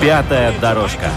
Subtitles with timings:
[0.00, 1.10] Пятая дорожка.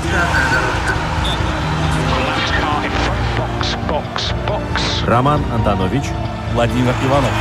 [5.05, 6.03] Роман Антонович,
[6.53, 7.31] Владимир Иванов.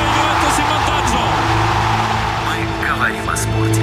[2.47, 3.83] Мы говорим о спорте.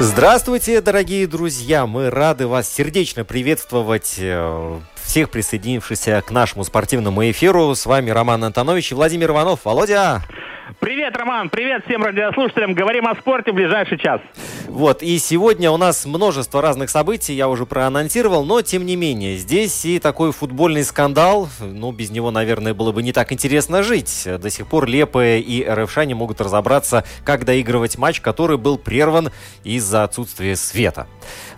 [0.00, 1.86] Здравствуйте, дорогие друзья!
[1.86, 7.74] Мы рады вас сердечно приветствовать э, всех присоединившихся к нашему спортивному эфиру.
[7.74, 9.64] С вами Роман Антонович и Владимир Иванов.
[9.64, 10.22] Володя!
[10.80, 12.74] Привет, Роман, привет всем радиослушателям.
[12.74, 14.20] Говорим о спорте в ближайший час.
[14.66, 19.38] Вот, и сегодня у нас множество разных событий, я уже проанонсировал, но тем не менее,
[19.38, 24.28] здесь и такой футбольный скандал, ну, без него, наверное, было бы не так интересно жить.
[24.38, 29.30] До сих пор Лепая и РФШ не могут разобраться, как доигрывать матч, который был прерван
[29.64, 31.06] из-за отсутствия света.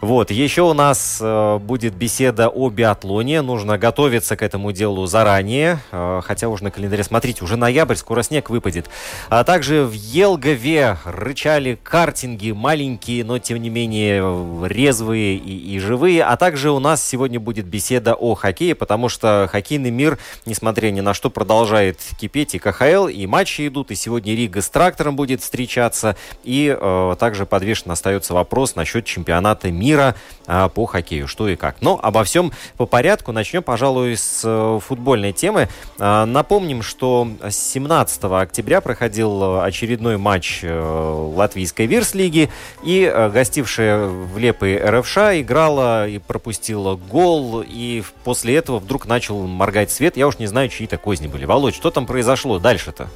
[0.00, 5.78] Вот, еще у нас э, будет беседа о биатлоне, нужно готовиться к этому делу заранее,
[5.92, 8.88] э, хотя уже на календаре, смотрите, уже ноябрь, скоро снег выпадет.
[9.28, 14.20] А также в Елгове рычали картинги, маленькие, но тем не менее
[14.66, 16.24] резвые и, и живые.
[16.24, 21.02] А также у нас сегодня будет беседа о хоккее, потому что хоккейный мир, несмотря ни
[21.02, 22.54] на что, продолжает кипеть.
[22.54, 26.16] И КХЛ, и матчи идут, и сегодня Рига с трактором будет встречаться.
[26.42, 30.14] И э, также подвешен остается вопрос насчет чемпионата мира мира
[30.46, 31.26] а, по хоккею.
[31.26, 31.76] Что и как.
[31.80, 33.32] Но обо всем по порядку.
[33.32, 35.68] Начнем, пожалуй, с э, футбольной темы.
[35.98, 42.50] А, напомним, что 17 октября проходил очередной матч э, латвийской Вирс-лиги.
[42.84, 47.64] И э, гостившая в Лепой РФШ играла и пропустила гол.
[47.66, 50.16] И после этого вдруг начал моргать свет.
[50.16, 51.44] Я уж не знаю, чьи-то козни были.
[51.44, 53.08] Володь, что там произошло дальше-то?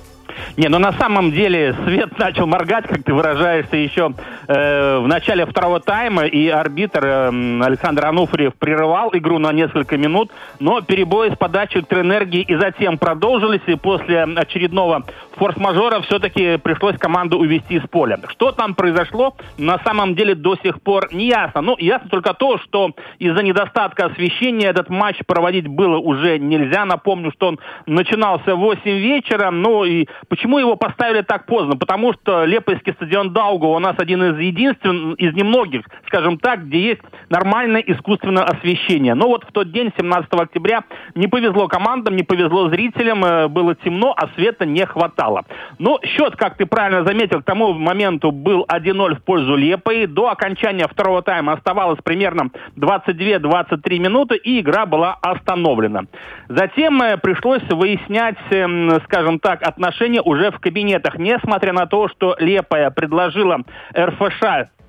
[0.56, 4.12] Не, ну на самом деле свет начал моргать, как ты выражаешься, еще
[4.48, 7.28] э, в начале второго тайма, и арбитр э,
[7.62, 10.30] Александр Ануфриев прерывал игру на несколько минут,
[10.60, 15.04] но перебои с подачей электроэнергии и затем продолжились, и после очередного
[15.36, 18.18] форс-мажора все-таки пришлось команду увести с поля.
[18.28, 21.60] Что там произошло, на самом деле до сих пор не ясно.
[21.60, 26.84] Ну, ясно только то, что из-за недостатка освещения этот матч проводить было уже нельзя.
[26.84, 31.76] Напомню, что он начинался в 8 вечера, ну и Почему его поставили так поздно?
[31.76, 36.80] Потому что Лепойский стадион Даугу у нас один из единственных, из немногих, скажем так, где
[36.80, 39.14] есть нормальное искусственное освещение.
[39.14, 43.74] Но вот в тот день, 17 октября, не повезло командам, не повезло зрителям, э, было
[43.74, 45.44] темно, а света не хватало.
[45.78, 50.06] Но счет, как ты правильно заметил, к тому моменту был 1-0 в пользу Лепой.
[50.06, 56.02] До окончания второго тайма оставалось примерно 22-23 минуты, и игра была остановлена.
[56.48, 62.08] Затем э, пришлось выяснять, эм, скажем так, отношения решение уже в кабинетах, несмотря на то,
[62.08, 63.60] что Лепая предложила
[63.96, 64.42] РФШ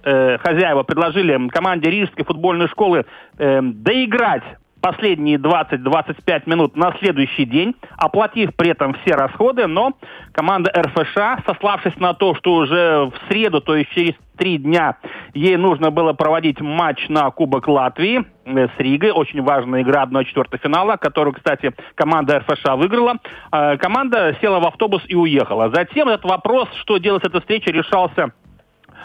[0.03, 3.05] э, хозяева предложили команде Рижской футбольной школы
[3.37, 4.43] э, доиграть
[4.81, 9.93] последние 20-25 минут на следующий день, оплатив при этом все расходы, но
[10.31, 14.97] команда РФШ, сославшись на то, что уже в среду, то есть через три дня,
[15.33, 20.59] ей нужно было проводить матч на Кубок Латвии э, с Ригой, очень важная игра 1-4
[20.61, 23.15] финала, которую, кстати, команда РФШ выиграла.
[23.51, 25.69] Э, команда села в автобус и уехала.
[25.69, 28.31] Затем этот вопрос, что делать с этой встречей, решался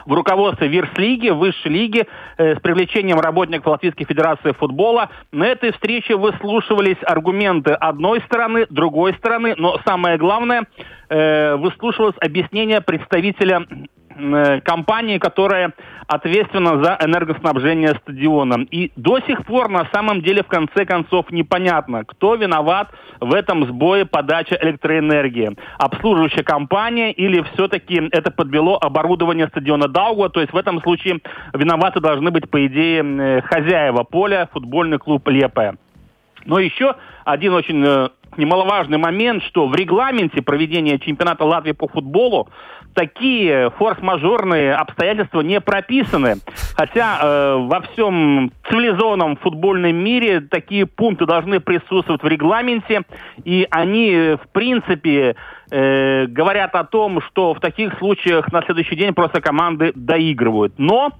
[0.07, 5.11] в руководстве Вирс-лиги, высшей лиги, э, с привлечением работников Латвийской Федерации футбола.
[5.33, 10.67] На этой встрече выслушивались аргументы одной стороны, другой стороны, но самое главное,
[11.09, 13.67] э, выслушивалось объяснение представителя
[14.65, 15.73] компании, которая
[16.07, 18.67] ответственна за энергоснабжение стадиона.
[18.71, 22.89] И до сих пор на самом деле в конце концов непонятно, кто виноват
[23.21, 25.57] в этом сбое подачи электроэнергии.
[25.79, 31.21] Обслуживающая компания или все-таки это подвело оборудование стадиона Дауга, то есть в этом случае
[31.55, 35.77] виноваты должны быть, по идее, э, хозяева поля, футбольный клуб Лепая.
[36.45, 38.09] Но еще один очень э,
[38.41, 42.49] немаловажный момент, что в регламенте проведения чемпионата Латвии по футболу
[42.95, 46.37] такие форс-мажорные обстоятельства не прописаны.
[46.75, 53.03] Хотя э, во всем цивилизованном футбольном мире такие пункты должны присутствовать в регламенте,
[53.45, 55.37] и они, в принципе,
[55.71, 60.75] э, говорят о том, что в таких случаях на следующий день просто команды доигрывают.
[60.79, 61.13] Но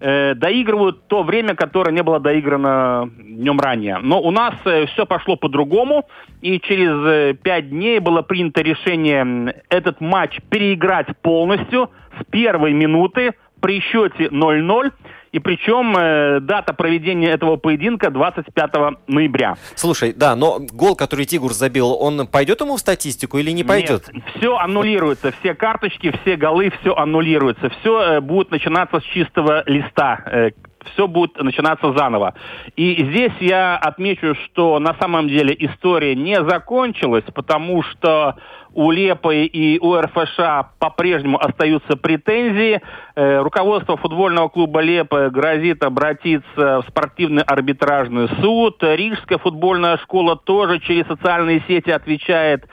[0.00, 3.98] э, доигрывают то время, которое не было доиграно днем ранее.
[4.02, 6.06] Но у нас э, все пошло по-другому,
[6.40, 11.90] и через э, пять дней было принято решение этот матч переиграть полностью
[12.20, 14.92] с первой минуты при счете 0-0.
[15.32, 18.72] И причем э, дата проведения этого поединка 25
[19.06, 19.56] ноября.
[19.74, 24.08] Слушай, да, но гол, который Тигур забил, он пойдет ему в статистику или не пойдет?
[24.12, 27.70] Нет, все аннулируется, все карточки, все голы, все аннулируется.
[27.80, 30.22] Все э, будет начинаться с чистого листа.
[30.26, 30.50] Э,
[30.92, 32.34] все будет начинаться заново.
[32.76, 38.36] И здесь я отмечу, что на самом деле история не закончилась, потому что
[38.76, 40.36] у Лепы и у РФШ
[40.78, 42.82] по-прежнему остаются претензии.
[43.16, 48.82] Э, руководство футбольного клуба Лепы грозит обратиться в спортивный арбитражный суд.
[48.82, 52.68] Рижская футбольная школа тоже через социальные сети отвечает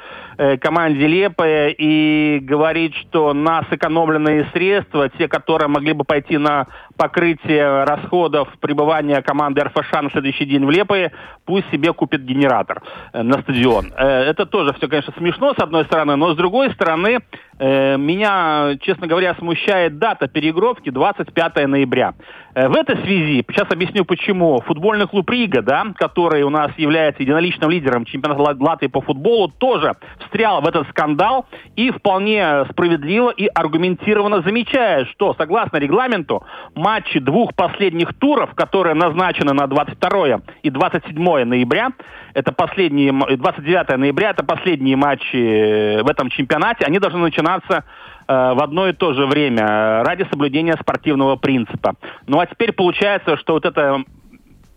[0.62, 7.84] команде Лепы и говорит, что на сэкономленные средства, те, которые могли бы пойти на покрытие
[7.84, 11.12] расходов пребывания команды РФШ на следующий день в Лепое,
[11.46, 12.82] пусть себе купит генератор
[13.14, 13.92] э, на стадион.
[13.94, 17.22] Это тоже все, конечно, смешно, с одной стороны но с другой стороны, э,
[17.60, 22.14] меня, честно говоря, смущает дата переигровки 25 ноября.
[22.56, 27.24] Э, в этой связи, сейчас объясню почему, футбольный клуб Рига, да, который у нас является
[27.24, 31.46] единоличным лидером чемпионата Латвии по футболу, тоже встрял в этот скандал
[31.76, 36.44] и вполне справедливо и аргументированно замечает, что согласно регламенту
[36.76, 41.90] матчи двух последних туров, которые назначены на 22 и 27 ноября,
[42.34, 47.84] это последние, 29 ноября, это последние матчи э, в этом чемпионате, они должны начинаться
[48.28, 51.96] э, в одно и то же время ради соблюдения спортивного принципа.
[52.28, 54.04] Ну а теперь получается, что вот эта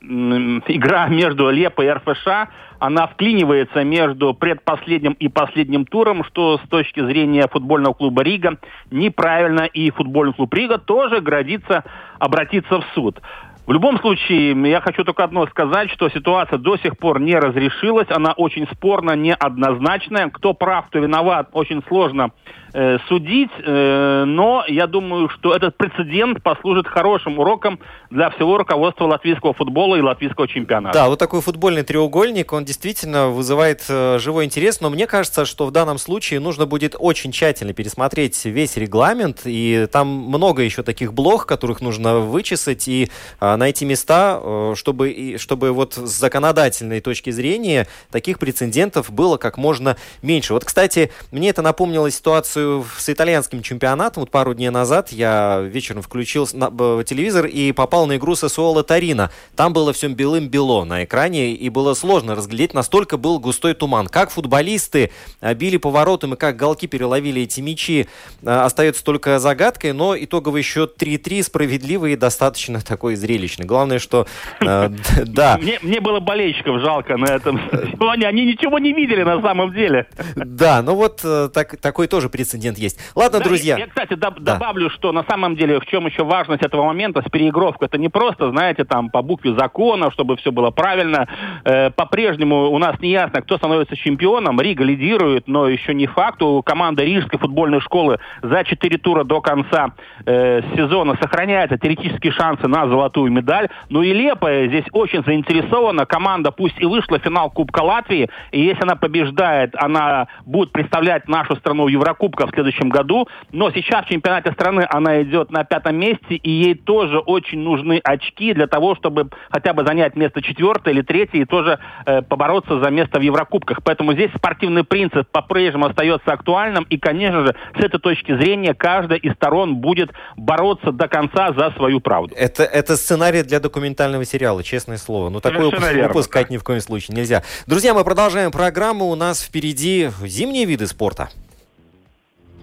[0.02, 7.00] игра между Лепо и РФШ, она вклинивается между предпоследним и последним туром, что с точки
[7.00, 8.58] зрения футбольного клуба Рига
[8.90, 11.84] неправильно, и футбольный клуб Рига тоже грозится
[12.18, 13.20] обратиться в суд.
[13.66, 18.06] В любом случае, я хочу только одно сказать, что ситуация до сих пор не разрешилась,
[18.10, 20.30] она очень спорная, неоднозначная.
[20.30, 22.30] Кто прав, кто виноват, очень сложно
[22.76, 27.80] э, судить, э, но я думаю, что этот прецедент послужит хорошим уроком
[28.10, 30.92] для всего руководства латвийского футбола и латвийского чемпионата.
[30.92, 35.64] Да, вот такой футбольный треугольник, он действительно вызывает э, живой интерес, но мне кажется, что
[35.64, 41.14] в данном случае нужно будет очень тщательно пересмотреть весь регламент, и там много еще таких
[41.14, 43.08] блох, которых нужно вычесать и
[43.40, 50.52] найти места, чтобы, чтобы вот с законодательной точки зрения таких прецедентов было как можно меньше.
[50.52, 52.65] Вот, кстати, мне это напомнило ситуацию
[52.98, 54.22] с итальянским чемпионатом.
[54.22, 59.30] Вот пару дней назад я вечером включил телевизор и попал на игру Сосуола Тарина.
[59.54, 64.06] Там было все белым-бело на экране, и было сложно разглядеть, настолько был густой туман.
[64.06, 65.10] Как футболисты
[65.40, 68.06] били поворотом и как голки переловили эти мячи,
[68.44, 73.66] а, остается только загадкой, но итоговый счет 3-3 справедливый и достаточно такой зрелищный.
[73.66, 74.26] Главное, что...
[74.64, 74.92] А,
[75.26, 75.58] да.
[75.58, 77.60] Мне было болельщиков жалко на этом.
[78.26, 80.06] Они ничего не видели на самом деле.
[80.34, 81.48] Да, ну вот э,
[81.80, 82.98] такой тоже прецедент прецедент есть.
[83.14, 83.76] Ладно, да, друзья.
[83.76, 84.54] Я, кстати, доб- да.
[84.54, 87.88] добавлю, что на самом деле в чем еще важность этого момента с переигровкой.
[87.88, 91.26] Это не просто, знаете, там по букве закона, чтобы все было правильно.
[91.64, 94.60] Э, по-прежнему у нас не ясно, кто становится чемпионом.
[94.60, 96.42] Рига лидирует, но еще не факт.
[96.42, 99.92] У команды Рижской футбольной школы за четыре тура до конца
[100.24, 103.68] э, сезона сохраняются теоретические шансы на золотую медаль.
[103.88, 106.06] Ну и Лепая здесь очень заинтересована.
[106.06, 111.28] Команда пусть и вышла в финал Кубка Латвии, и если она побеждает, она будет представлять
[111.28, 113.28] нашу страну в Еврокубках в следующем году.
[113.52, 118.00] Но сейчас в чемпионате страны она идет на пятом месте, и ей тоже очень нужны
[118.04, 122.80] очки для того, чтобы хотя бы занять место четвертое или третье и тоже э, побороться
[122.80, 123.82] за место в Еврокубках.
[123.82, 129.18] Поэтому здесь спортивный принцип по-прежнему остается актуальным, и, конечно же, с этой точки зрения каждая
[129.18, 132.34] из сторон будет бороться до конца за свою правду.
[132.36, 135.30] Это, это сценарий для документального сериала, честное слово.
[135.30, 135.68] Ну, такое
[136.08, 137.42] упускать ни в коем случае нельзя.
[137.66, 139.06] Друзья, мы продолжаем программу.
[139.06, 141.28] У нас впереди зимние виды спорта.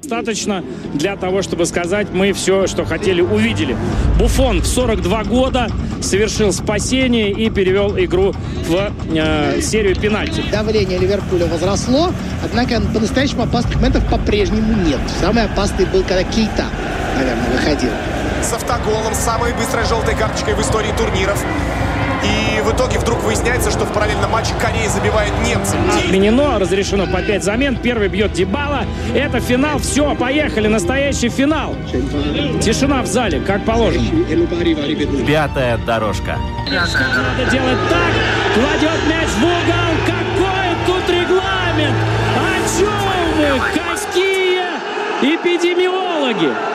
[0.03, 3.77] Достаточно для того, чтобы сказать, мы все, что хотели, увидели.
[4.19, 5.69] Буфон в 42 года
[6.01, 8.33] совершил спасение и перевел игру
[8.67, 10.43] в э, серию пенальти.
[10.51, 12.11] Давление Ливерпуля возросло,
[12.43, 14.99] однако по-настоящему опасных моментов по-прежнему нет.
[15.21, 16.65] Самый опасный был, когда Кейта,
[17.17, 17.91] наверное, выходил.
[18.41, 21.41] С автоголом, самой быстрой желтой карточкой в истории турниров.
[22.23, 25.75] И в итоге вдруг выясняется, что в параллельном матче Корея забивает немцев.
[25.95, 27.75] Отменено, разрешено по 5 замен.
[27.75, 28.85] Первый бьет Дебала.
[29.13, 29.79] Это финал.
[29.79, 30.67] Все, поехали.
[30.67, 31.75] Настоящий финал.
[32.61, 34.05] Тишина в зале, как положено.
[35.25, 36.37] Пятая дорожка.
[36.71, 38.13] Надо делать так.
[38.55, 39.93] Кладет мяч в угол.
[40.05, 41.95] Какой тут регламент?
[42.37, 43.61] О чем вы?
[43.73, 44.63] Какие
[45.21, 46.72] эпидемиологи?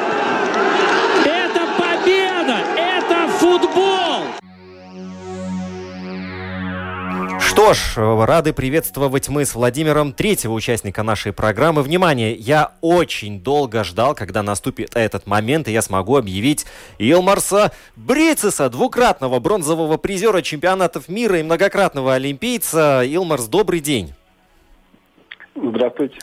[7.58, 11.82] Что ж, рады приветствовать мы с Владимиром третьего участника нашей программы.
[11.82, 16.66] Внимание, я очень долго ждал, когда наступит этот момент, и я смогу объявить
[16.98, 23.02] Илмарса Брицеса, двукратного бронзового призера чемпионатов мира и многократного олимпийца.
[23.04, 24.12] Илмарс, добрый день.
[25.56, 26.16] Здравствуйте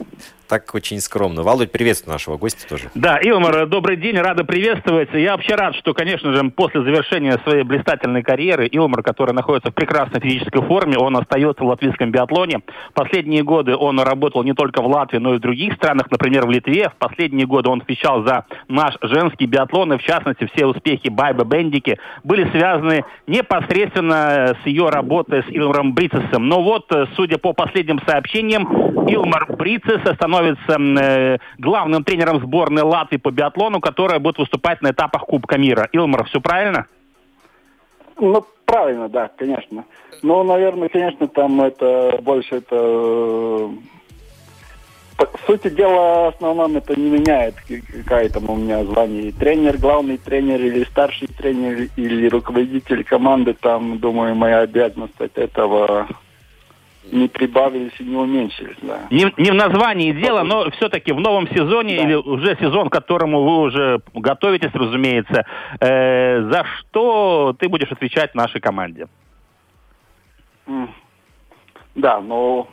[0.47, 1.43] так очень скромно.
[1.43, 2.89] Володь, приветствую нашего гостя тоже.
[2.93, 5.09] Да, Илмар, добрый день, рада приветствовать.
[5.13, 9.73] Я вообще рад, что, конечно же, после завершения своей блистательной карьеры Илмар, который находится в
[9.73, 12.61] прекрасной физической форме, он остается в латвийском биатлоне.
[12.93, 16.51] Последние годы он работал не только в Латвии, но и в других странах, например, в
[16.51, 16.89] Литве.
[16.89, 21.43] В последние годы он отвечал за наш женский биатлон, и в частности все успехи Байбы
[21.43, 26.47] Бендики были связаны непосредственно с ее работой с Илмаром Брицесом.
[26.47, 28.65] Но вот, судя по последним сообщениям,
[29.07, 34.91] Илмар Брицес становится становится э, главным тренером сборной Латвии по биатлону, которая будет выступать на
[34.91, 35.87] этапах Кубка мира.
[35.91, 36.87] Илмар, все правильно?
[38.17, 39.85] Ну, правильно, да, конечно.
[40.21, 42.75] Но, наверное, конечно, там это больше это...
[42.75, 43.69] Э,
[45.17, 47.55] по сути дела, в основном это не меняет,
[48.03, 49.31] какая там у меня звание.
[49.31, 56.09] Тренер, главный тренер или старший тренер или руководитель команды, там, думаю, моя обязанность от этого
[57.11, 59.07] не прибавились и не уменьшились, да.
[59.09, 62.03] Не, не в названии дело, но все-таки в новом сезоне да.
[62.03, 65.45] или уже сезон, к которому вы уже готовитесь, разумеется,
[65.79, 69.07] э, за что ты будешь отвечать нашей команде?
[71.95, 72.67] Да, но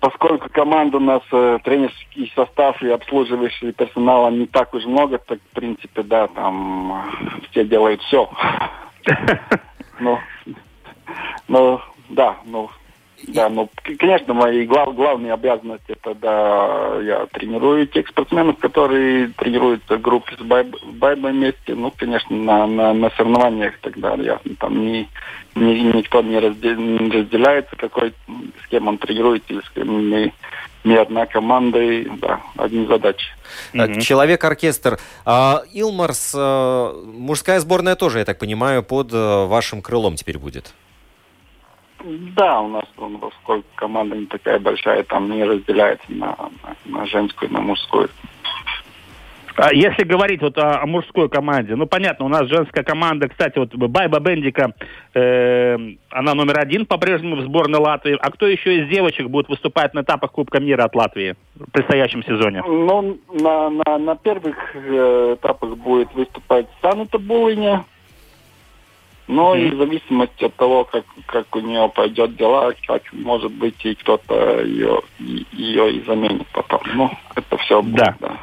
[0.00, 5.38] поскольку команда у нас э, тренерский состав и обслуживающий персонала не так уж много, так
[5.38, 7.04] в принципе, да, там
[7.50, 8.28] все делают все.
[9.98, 10.18] Но,
[11.48, 12.70] но да, ну,
[13.28, 19.96] да, ну, конечно, мои глав, главные обязанности это, да, я тренирую тех спортсменов, которые тренируются
[19.96, 25.08] в группе с Байбой вместе, ну, конечно, на, на, на соревнованиях тогда, ясно, там ни,
[25.54, 28.12] ни, никто не, раздел, не разделяется, какой,
[28.62, 30.32] с кем он тренируется, или с кем не,
[30.84, 33.26] не одна команда, и, да, одни задачи.
[33.72, 34.00] Mm-hmm.
[34.00, 34.98] Человек-оркестр.
[35.24, 40.74] А, Илмарс, а, мужская сборная тоже, я так понимаю, под а, вашим крылом теперь будет?
[42.36, 47.06] Да, у нас ну, поскольку команда не такая большая, там не разделяется на, на, на
[47.06, 48.08] женскую, на мужскую.
[49.56, 53.58] А если говорить вот о, о мужской команде, ну понятно, у нас женская команда, кстати,
[53.58, 54.74] вот Байба Бендика,
[55.14, 55.76] э,
[56.10, 58.18] она номер один по-прежнему в сборной Латвии.
[58.20, 62.22] А кто еще из девочек будет выступать на этапах Кубка мира от Латвии в предстоящем
[62.22, 62.62] сезоне?
[62.66, 67.84] Ну, на, на, на первых э, этапах будет выступать Санута Булыня,
[69.28, 69.60] но mm-hmm.
[69.60, 73.94] и в зависимости от того, как, как у нее пойдет дела, как может быть и
[73.94, 76.80] кто-то ее, ее и заменит потом.
[76.94, 78.16] Ну, это все будет, да.
[78.20, 78.40] да.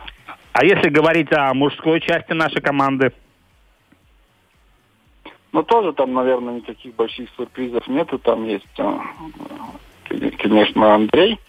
[0.51, 3.11] А если говорить о мужской части нашей команды?
[5.51, 8.19] Ну, тоже там, наверное, никаких больших сюрпризов нету.
[8.19, 9.01] Там есть, а,
[10.37, 11.39] конечно, Андрей.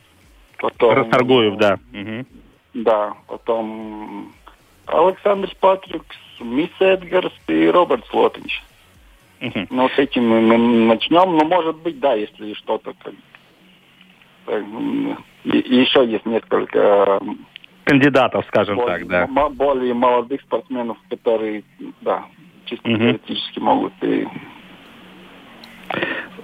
[0.58, 1.78] Потом, Расторгуев, да.
[1.92, 2.26] Угу.
[2.74, 4.32] Да, потом
[4.86, 8.62] Александр Патрикс, Мисс Эдгарс и Роберт Слотинч.
[9.40, 9.66] Угу.
[9.70, 11.36] Ну, с этим мы начнем.
[11.36, 12.94] Ну, может быть, да, если что-то.
[15.44, 17.20] Еще есть несколько
[17.84, 19.48] кандидатов, скажем более, так, да.
[19.50, 21.64] Более молодых спортсменов, которые,
[22.00, 22.24] да,
[22.64, 22.98] чисто угу.
[22.98, 24.26] теоретически могут и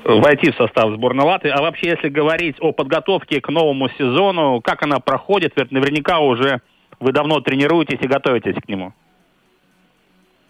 [0.05, 1.51] войти в состав сборной Латвии.
[1.51, 6.61] А вообще, если говорить о подготовке к новому сезону, как она проходит, ведь наверняка уже
[7.01, 8.93] вы давно тренируетесь и готовитесь к нему.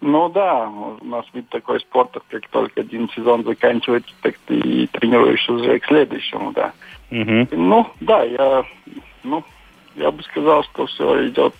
[0.01, 4.87] Ну да, у нас вид такой спорта, как только один сезон заканчивается, так ты и
[4.87, 6.73] тренируешься уже к следующему, да.
[7.11, 7.47] Угу.
[7.51, 8.65] Ну, да, я,
[9.23, 9.43] ну,
[9.95, 11.53] я бы сказал, что все идет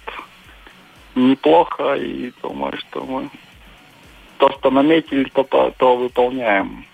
[1.14, 3.30] неплохо, и думаю, что мы
[4.38, 6.86] то, что наметили, то, то, то выполняем.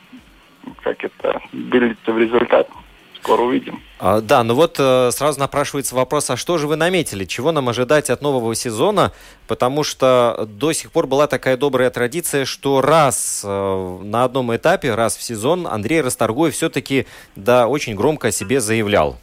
[0.83, 2.69] Как это выльется в результат
[3.27, 3.81] скоро увидим.
[4.00, 7.25] А, да, ну вот э, сразу напрашивается вопрос, а что же вы наметили?
[7.25, 9.12] Чего нам ожидать от нового сезона?
[9.48, 14.96] Потому что до сих пор была такая добрая традиция, что раз э, на одном этапе,
[14.96, 17.05] раз в сезон Андрей Расторгуев все-таки,
[17.36, 19.17] да, очень громко о себе заявлял.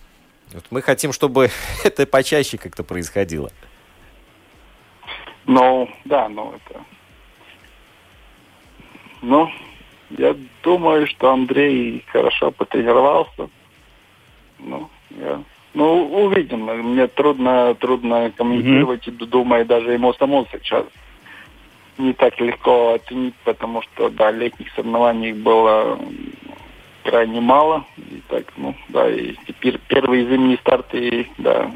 [0.53, 1.51] Вот мы хотим, чтобы
[1.85, 3.51] это почаще как-то происходило.
[5.47, 6.81] Ну, да, ну это...
[9.23, 9.49] Ну,
[10.11, 13.49] я думаю, что Андрей хорошо потренировался
[14.59, 15.43] ну, я,
[15.75, 16.65] ну, увидим.
[16.65, 19.27] Мне трудно, трудно комментировать, mm-hmm.
[19.27, 20.85] думаю, даже ему самому сейчас
[21.99, 25.99] не так легко оценить, потому что, да, летних соревнований было
[27.05, 27.85] крайне мало.
[27.97, 31.71] И так, ну, да, и теперь первые зимние старты, да,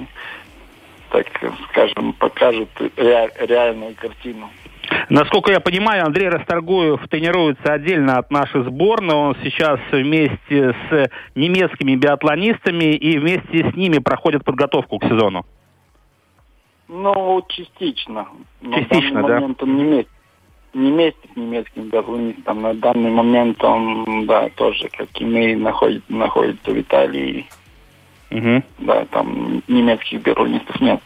[1.10, 1.26] так
[1.70, 4.50] скажем, покажут ре- реальную картину.
[5.08, 9.14] Насколько я понимаю, Андрей Расторгуев тренируется отдельно от нашей сборной.
[9.14, 15.44] Он сейчас вместе с немецкими биатлонистами и вместе с ними проходит подготовку к сезону.
[16.88, 18.28] Ну, частично.
[18.62, 19.34] Частично, на да?
[19.34, 20.10] момент он не вместе,
[20.72, 22.62] не вместе с немецким биатлонистом.
[22.62, 27.46] На данный момент он, да, тоже, как и мы, находит, находится в Италии.
[28.30, 28.62] Угу.
[28.80, 31.00] Да, там немецких биатлонистов нет.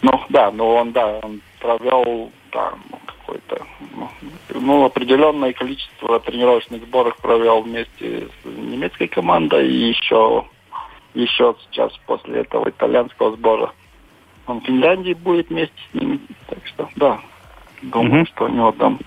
[0.00, 3.64] Ну, да, но он, да, он провел, да, ну, какое-то,
[3.96, 4.08] ну,
[4.54, 10.44] ну, определенное количество тренировочных сборов провел вместе с немецкой командой и еще,
[11.14, 13.72] еще сейчас после этого итальянского сбора
[14.46, 16.20] он в Финляндии будет вместе с ними.
[16.48, 17.20] Так что, да,
[17.82, 18.26] думаю, Мгм.
[18.26, 18.98] что у него там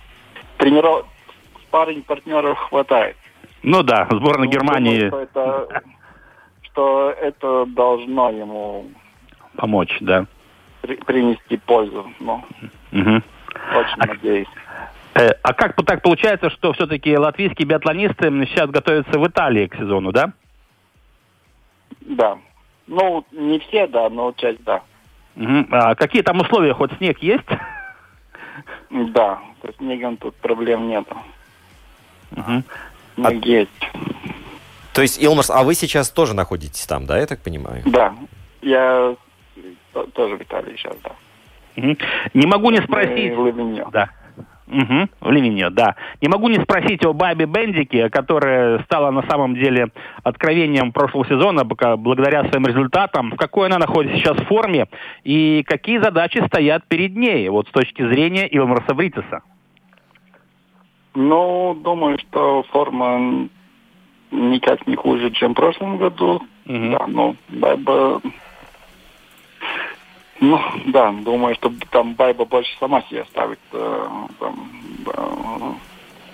[0.58, 1.06] трениров...
[1.72, 3.18] парень партнеров хватает.
[3.62, 5.84] Ну да, сборная Ну, Германии думаю, что это,
[6.64, 8.92] что это должно ему
[9.58, 10.26] помочь, да.
[10.82, 12.10] при- принести пользу.
[12.20, 12.44] Ну,
[12.92, 13.24] Мгм.
[13.74, 14.48] Очень А- надеюсь.
[15.16, 20.12] Э, А как так получается, что все-таки латвийские биатлонисты сейчас готовятся в Италии к сезону,
[20.12, 20.34] да?
[22.02, 22.38] Да.
[22.88, 24.82] Ну, не все, да, но часть, да.
[25.36, 25.68] Мгм.
[25.72, 26.74] А какие там условия?
[26.74, 27.46] Хоть снег есть?
[28.90, 31.18] Да, со снегом тут проблем нету.
[33.16, 33.92] Снег есть.
[34.94, 37.82] То есть, Илмарс, а вы сейчас тоже находитесь там, да, я так понимаю?
[37.86, 38.14] Да,
[38.62, 39.16] я
[39.94, 41.12] то- тоже в Италии сейчас, да.
[41.76, 43.36] Не могу не спросить.
[43.36, 43.90] в Ливеньо.
[43.92, 44.10] Да.
[44.68, 45.96] Угу, в Ливеньо, да.
[46.22, 49.90] Не могу не спросить о Бабе Бендике, которая стала на самом деле
[50.24, 53.32] откровением прошлого сезона благодаря своим результатам.
[53.32, 54.88] В какой она находится сейчас форме
[55.24, 59.42] и какие задачи стоят перед ней, вот с точки зрения Илмарса Бритеса?
[61.14, 63.48] Ну, думаю, что форма
[64.32, 66.42] никак не хуже, чем в прошлом году.
[66.66, 66.92] Мгм.
[66.92, 68.22] Да, ну, Байба...
[70.40, 74.08] Ну, да, думаю, что там Байба больше сама себе ставит э,
[74.40, 74.70] там,
[75.08, 75.72] э,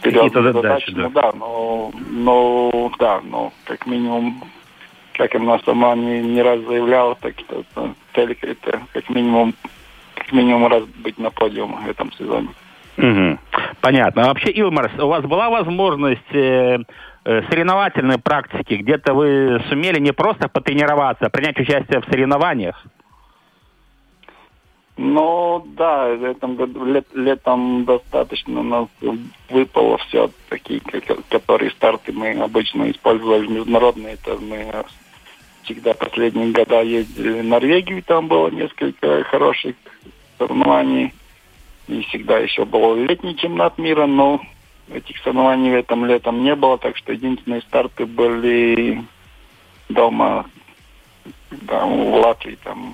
[0.01, 0.91] Какие-то задачи, задачи.
[0.95, 4.43] Ну, да, но, но, да, но как минимум,
[5.13, 9.53] как она сама не, не раз заявляла, так что это, цель это как минимум,
[10.15, 12.49] как минимум раз быть на подиуме в этом сезоне.
[12.97, 13.39] Мгм.
[13.81, 14.23] Понятно.
[14.23, 16.79] А вообще, Илмарс, у вас была возможность э,
[17.25, 18.73] э, соревновательной практики?
[18.73, 22.83] Где-то вы сумели не просто потренироваться, а принять участие в соревнованиях?
[25.03, 28.87] Ну, да, в этом году лет- летом достаточно у нас
[29.49, 30.79] выпало все такие,
[31.27, 34.13] которые старты мы обычно использовали международные.
[34.13, 34.85] Это мы
[35.63, 39.75] всегда последние года ездили в Норвегию, там было несколько хороших
[40.37, 41.13] соревнований.
[41.87, 44.39] И всегда еще был летний чемпионат мира, но
[44.93, 49.03] этих соревнований в этом летом не было, так что единственные старты были
[49.89, 50.45] дома,
[51.49, 52.93] да, в Латвии, там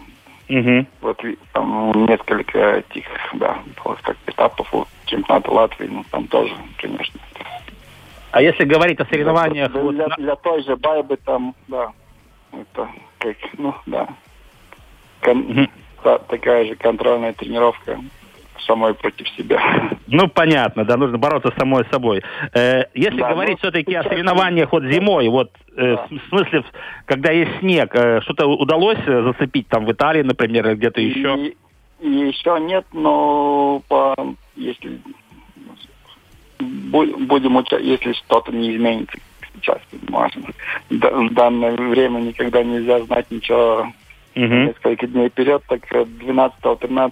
[0.50, 0.86] Угу.
[1.02, 1.22] вот
[1.54, 7.20] там несколько этих, да, было как этапов вот, чемпионата Латвии, ну там тоже, конечно.
[8.32, 9.72] А если говорить о соревнованиях...
[9.72, 11.92] Для, вот для, для той же Байбы там, да,
[12.54, 14.08] это как, ну да,
[15.22, 15.70] Кон- Мгм.
[16.04, 18.00] та- такая же контрольная тренировка
[18.62, 19.60] самой против себя.
[20.10, 22.22] Ну, понятно, да, нужно бороться с самой собой.
[22.54, 26.08] Э, если Да, говорить ну, все-таки о соревнованиях вот зимой, вот э, Да.
[26.10, 26.64] в смысле,
[27.06, 31.36] когда есть снег, э, что-то удалось э, зацепить там в Италии, например, или где-то еще?
[31.38, 31.58] И,
[32.00, 34.16] и еще нет, но по,
[34.56, 35.02] если
[36.60, 39.18] бу- будем если что-то не изменится
[39.56, 40.44] сейчас, можно.
[40.90, 43.92] В данное время никогда нельзя знать ничего
[44.36, 44.68] Мгм.
[44.68, 47.12] несколько дней вперед, так 12-13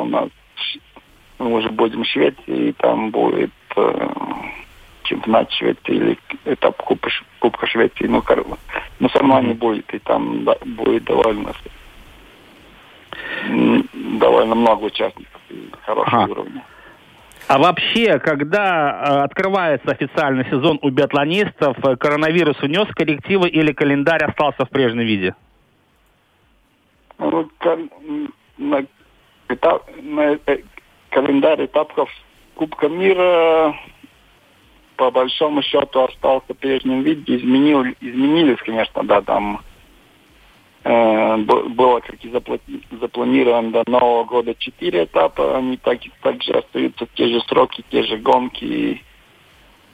[0.00, 0.28] у нас
[1.42, 4.08] мы уже будем в Швеции, и там будет э,
[5.04, 8.46] чемпионат Швеции или этап Кубка, Кубка Швеции, ну, кор-
[9.00, 9.58] ну соревнований Мгм.
[9.58, 11.52] будет, и там да, будет довольно
[13.92, 16.30] довольно много участников и хороший Ага.
[16.32, 16.60] уровень.
[17.48, 24.24] А вообще, когда э, открывается официальный сезон у биатлонистов, э, коронавирус внес коррективы или календарь
[24.24, 25.34] остался в прежнем виде?
[27.18, 27.48] Ну,
[28.58, 28.86] на,
[29.48, 30.58] этап, на э,
[31.12, 32.10] календарь этапов
[32.54, 33.74] Кубка мира
[34.96, 37.36] по большому счету остался в прежнем виде.
[37.36, 39.60] Изменил, изменились, конечно, да, там
[40.84, 42.60] э, было, как и запла-
[43.00, 45.56] запланировано до Нового года, четыре этапа.
[45.56, 49.02] Они так, также остаются те же сроки, те же гонки и,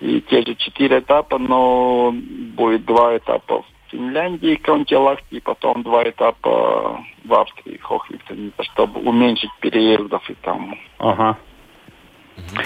[0.00, 6.08] и те же четыре этапа, но будет два этапа в Финляндии, Контилахти, и потом два
[6.08, 11.38] этапа в Австрии, Хохлифтене, чтобы уменьшить переездов и там, Ага.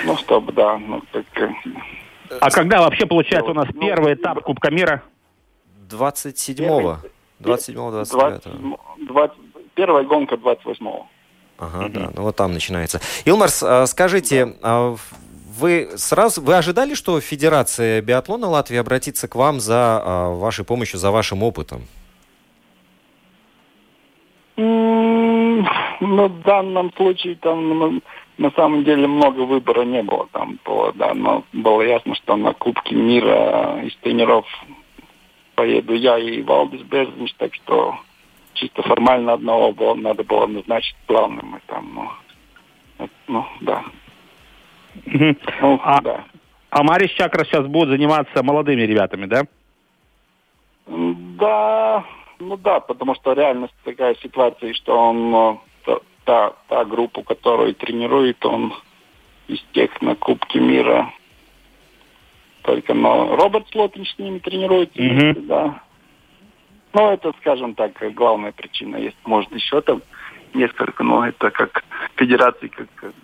[0.04, 1.50] ну, чтобы, да, ну, так, э,
[2.40, 5.02] А когда вообще получается у нас Ну, первый этап Кубка мира?
[5.88, 6.98] 27-го.
[7.40, 8.78] 27-го, 29-го.
[8.98, 9.36] 20, 20
[9.74, 11.06] первая гонка 28-го.
[11.58, 11.92] Ага, mm-hmm.
[11.92, 13.00] да, ну вот там начинается.
[13.24, 14.96] Илмарс, а, скажите, да.
[15.58, 20.98] Вы сразу, вы ожидали, что Федерация биатлона Латвии обратится к вам за а, вашей помощью,
[20.98, 21.82] за вашим опытом?
[24.56, 25.64] Mm,
[26.00, 28.02] ну, в данном случае там
[28.38, 30.26] на самом деле много выбора не было.
[30.32, 34.46] Там было, да, но было ясно, что на Кубке мира из тренеров
[35.54, 37.96] поеду я и Валдис Безденч, так что
[38.54, 41.56] чисто формально одного было, надо было назначить главным.
[41.56, 42.10] И там,
[42.98, 43.84] ну, ну да.
[45.06, 46.24] Ну, а, да.
[46.70, 49.44] а Марис Чакра сейчас будет заниматься молодыми ребятами, да?
[50.86, 52.04] Да,
[52.38, 55.60] ну да, потому что реальность такая ситуация, что он
[56.24, 58.74] та, та группа, которую тренирует, он
[59.48, 61.12] из тех на Кубке мира.
[62.62, 65.46] Только но Роберт Слотин с ними тренируется, mm-hmm.
[65.46, 65.82] да.
[66.92, 68.96] Ну, это, скажем так, главная причина.
[68.96, 70.02] Есть, может, еще там
[70.54, 71.84] несколько, но это как
[72.16, 73.14] федерации, как...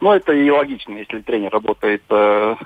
[0.00, 2.56] Ну, это и логично, если тренер работает э,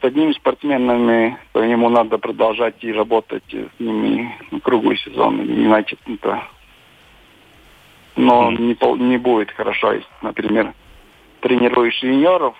[0.00, 5.40] с одними спортсменами, то ему надо продолжать и работать с ними круглый сезон.
[5.42, 6.42] Иначе это
[8.16, 10.72] но не, не будет хорошо, если, например,
[11.40, 12.54] тренируешь юниоров,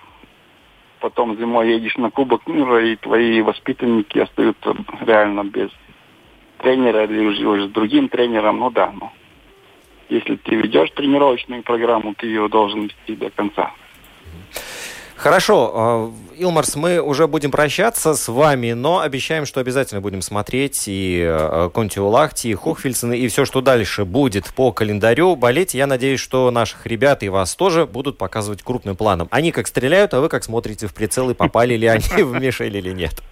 [0.99, 5.69] потом зимой едешь на Кубок мира, и твои воспитанники остаются реально без
[6.59, 9.11] тренера или уже, уже с другим тренером, ну да, ну.
[10.09, 13.71] Если ты ведешь тренировочную программу, ты ее должен вести до конца.
[15.15, 20.83] Хорошо, а, Илмарс, мы уже будем прощаться с вами, но обещаем, что обязательно будем смотреть
[20.87, 25.35] и а, Контиолахти, и Хохфельсен, и все, что дальше будет по календарю.
[25.35, 29.29] Болеть, я надеюсь, что наших ребят и вас тоже будут показывать крупным планом.
[29.31, 32.75] Они как стреляют, а вы как смотрите в прицел и попали ли они в мишель
[32.75, 33.23] или нет.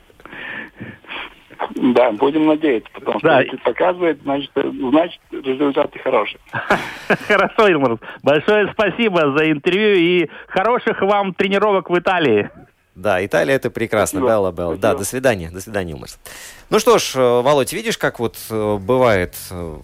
[1.75, 3.41] Да, будем надеяться, потому что да.
[3.41, 6.39] если показывает, значит, значит результаты хорошие.
[7.27, 7.97] Хорошо, Илмар.
[8.23, 12.49] Большое спасибо за интервью и хороших вам тренировок в Италии.
[12.95, 14.19] Да, Италия это прекрасно.
[14.19, 14.27] Спасибо.
[14.27, 14.77] Белла, Белла.
[14.77, 15.49] Да, до свидания.
[15.49, 16.19] До свидания, Илмарс.
[16.69, 19.35] Ну что ж, э, Володь, видишь, как вот э, бывает?
[19.49, 19.77] Э,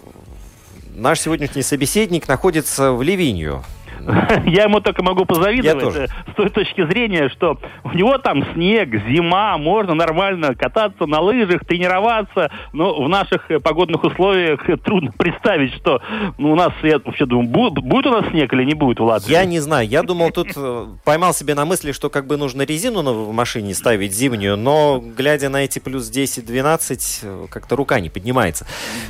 [0.93, 3.63] наш сегодняшний собеседник находится в Ливинью.
[4.45, 8.89] Я ему только могу позавидовать э, с той точки зрения, что у него там снег,
[9.07, 12.51] зима, можно нормально кататься на лыжах, тренироваться.
[12.73, 16.01] Но в наших э, погодных условиях трудно представить, что
[16.37, 19.31] ну, у нас, я вообще думаю, будет, у нас снег или не будет в Латвии?
[19.31, 19.87] Я не знаю.
[19.87, 23.73] Я думал, тут э, поймал себе на мысли, что как бы нужно резину в машине
[23.73, 28.65] ставить зимнюю, но глядя на эти плюс 10-12, как-то рука не поднимается.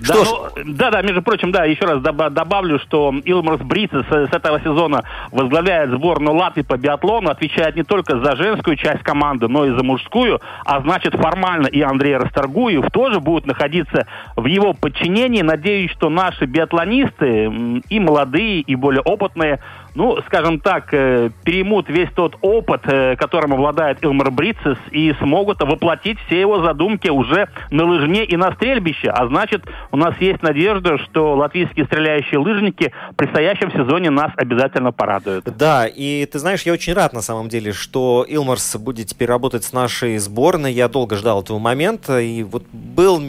[0.08, 0.65] Да, что ну, ж...
[0.75, 5.04] да, да, между прочим, да, еще раз добавлю, что Илмарс Брицес с этого сезона сезона
[5.32, 9.84] возглавляет сборную Латвии по биатлону, отвечает не только за женскую часть команды, но и за
[9.84, 15.41] мужскую, а значит формально и Андрей Расторгуев тоже будет находиться в его подчинении.
[15.41, 19.60] Надеюсь, что наши биатлонисты, и молодые, и более опытные,
[19.95, 25.62] ну, скажем так, э, переймут весь тот опыт, э, которым обладает Илмар Брицес, и смогут
[25.62, 29.10] воплотить все его задумки уже на лыжне и на стрельбище.
[29.10, 34.91] А значит, у нас есть надежда, что латвийские стреляющие лыжники в предстоящем сезоне нас обязательно
[34.91, 35.45] порадуют.
[35.58, 39.63] Да, и ты знаешь, я очень рад на самом деле, что Илмарс будет теперь работать
[39.63, 40.73] с нашей сборной.
[40.73, 43.21] Я долго ждал этого момента, и вот был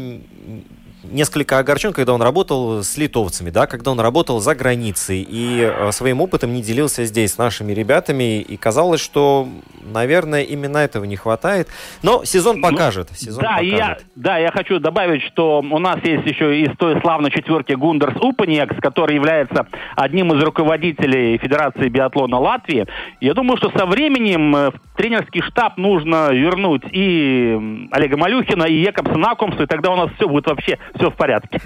[1.03, 5.93] несколько огорчен, когда он работал с литовцами, да, когда он работал за границей и э,
[5.93, 8.41] своим опытом не делился здесь с нашими ребятами.
[8.41, 9.49] И казалось, что,
[9.91, 11.69] наверное, именно этого не хватает.
[12.03, 13.11] Но сезон ну, покажет.
[13.15, 13.73] Сезон да, покажет.
[13.73, 18.17] Я, да, я хочу добавить, что у нас есть еще из той славной четверки Гундерс
[18.21, 22.87] Упанекс, который является одним из руководителей Федерации биатлона Латвии.
[23.21, 28.75] Я думаю, что со временем э, в тренерский штаб нужно вернуть и Олега Малюхина, и
[28.75, 31.61] Екобса Акумсу, и тогда у нас все будет вообще все в порядке.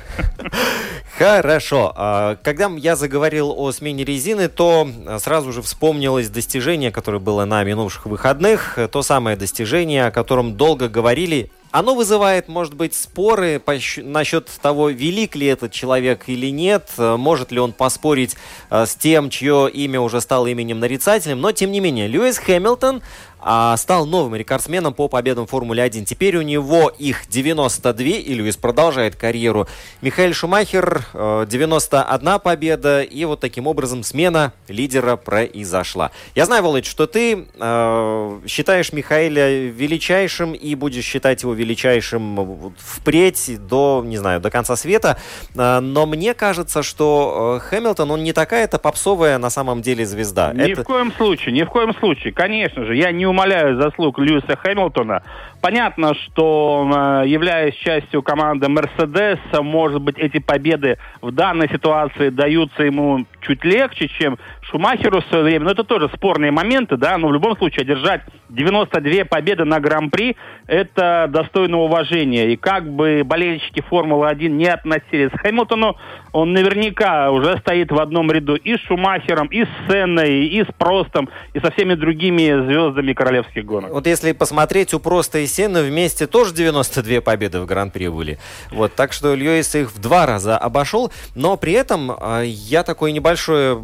[1.18, 1.92] Хорошо.
[1.96, 4.86] А, когда я заговорил о смене резины, то
[5.18, 8.78] сразу же вспомнилось достижение, которое было на минувших выходных.
[8.90, 13.60] То самое достижение, о котором долго говорили оно вызывает, может быть, споры
[13.96, 18.36] насчет того, велик ли этот человек или нет, может ли он поспорить
[18.70, 23.02] э, с тем, чье имя уже стало именем нарицательным, но тем не менее, Льюис Хэмилтон
[23.46, 26.06] а, стал новым рекордсменом по победам в Формуле 1.
[26.06, 29.68] Теперь у него их 92, и Льюис продолжает карьеру.
[30.00, 36.10] Михаил Шумахер 91 э, победа, и вот таким образом смена лидера произошла.
[36.34, 43.58] Я знаю, Володь, что ты э, считаешь Михаила величайшим и будешь считать его величайшим впредь
[43.68, 45.18] до, не знаю, до конца света,
[45.54, 50.54] э, но мне кажется, что э, Хэмилтон, он не такая-то попсовая на самом деле звезда.
[50.54, 50.80] Ни Это...
[50.80, 52.96] в коем случае, ни в коем случае, конечно же.
[52.96, 55.22] Я не умаляю заслуг Льюиса Хэмилтона,
[55.64, 62.82] Понятно, что э, являясь частью команды Мерседес, может быть, эти победы в данной ситуации даются
[62.82, 65.64] ему чуть легче, чем Шумахеру в свое время.
[65.64, 70.36] Но это тоже спорные моменты, да, но в любом случае одержать 92 победы на Гран-при–
[70.66, 72.52] это достойно уважения.
[72.52, 75.96] И как бы болельщики Формулы-1 не относились к Хэмилтону,
[76.32, 80.68] он наверняка уже стоит в одном ряду и с Шумахером, и с Сенной, и с
[80.76, 83.92] Простом, и со всеми другими звездами королевских гонок.
[83.92, 88.38] Вот если посмотреть, у Проста и Сенны вместе тоже 92 победы в Гран-при были.
[88.72, 93.12] Вот, так что Льюис их в два раза обошел, но при этом а, я такой
[93.12, 93.80] небольшое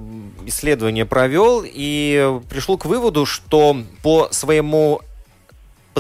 [0.47, 5.01] исследование провел и пришел к выводу, что по своему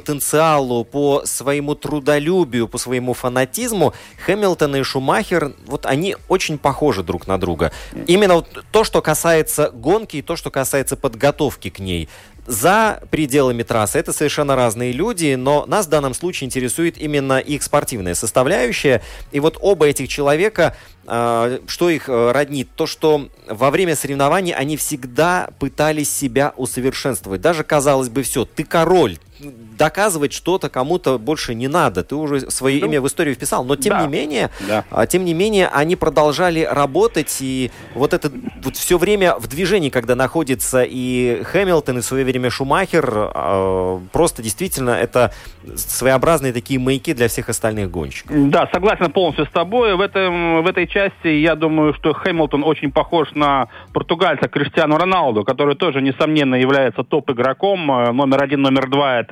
[0.01, 3.93] потенциалу, по своему трудолюбию, по своему фанатизму
[4.25, 7.71] Хэмилтон и Шумахер, вот они очень похожи друг на друга.
[8.07, 12.09] Именно вот то, что касается гонки и то, что касается подготовки к ней.
[12.47, 17.63] За пределами трассы это совершенно разные люди, но нас в данном случае интересует именно их
[17.63, 19.03] спортивная составляющая.
[19.31, 20.75] И вот оба этих человека
[21.07, 22.69] а, что их э, роднит?
[22.77, 27.41] То, что во время соревнований они всегда пытались себя усовершенствовать.
[27.41, 32.05] Даже казалось бы, все, ты король, доказывать что-то кому-то больше не надо.
[32.05, 33.64] Ты уже свое ну, имя в историю вписал.
[33.64, 34.85] Но тем да, не менее, да.
[34.90, 37.38] А, тем не менее, они продолжали работать.
[37.40, 38.31] И вот это
[38.62, 44.00] вот все время в движении, когда находится и Хэмилтон, и в свое время Шумахер, а,
[44.12, 45.33] просто действительно это
[45.76, 48.50] своеобразные такие маяки для всех остальных гонщиков.
[48.50, 49.96] Да, согласен полностью с тобой.
[49.96, 55.44] В, этом, в этой части я думаю, что Хэмилтон очень похож на португальца Криштиану Роналду,
[55.44, 57.90] который тоже, несомненно, является топ-игроком.
[57.90, 59.30] Э, номер один, номер два– это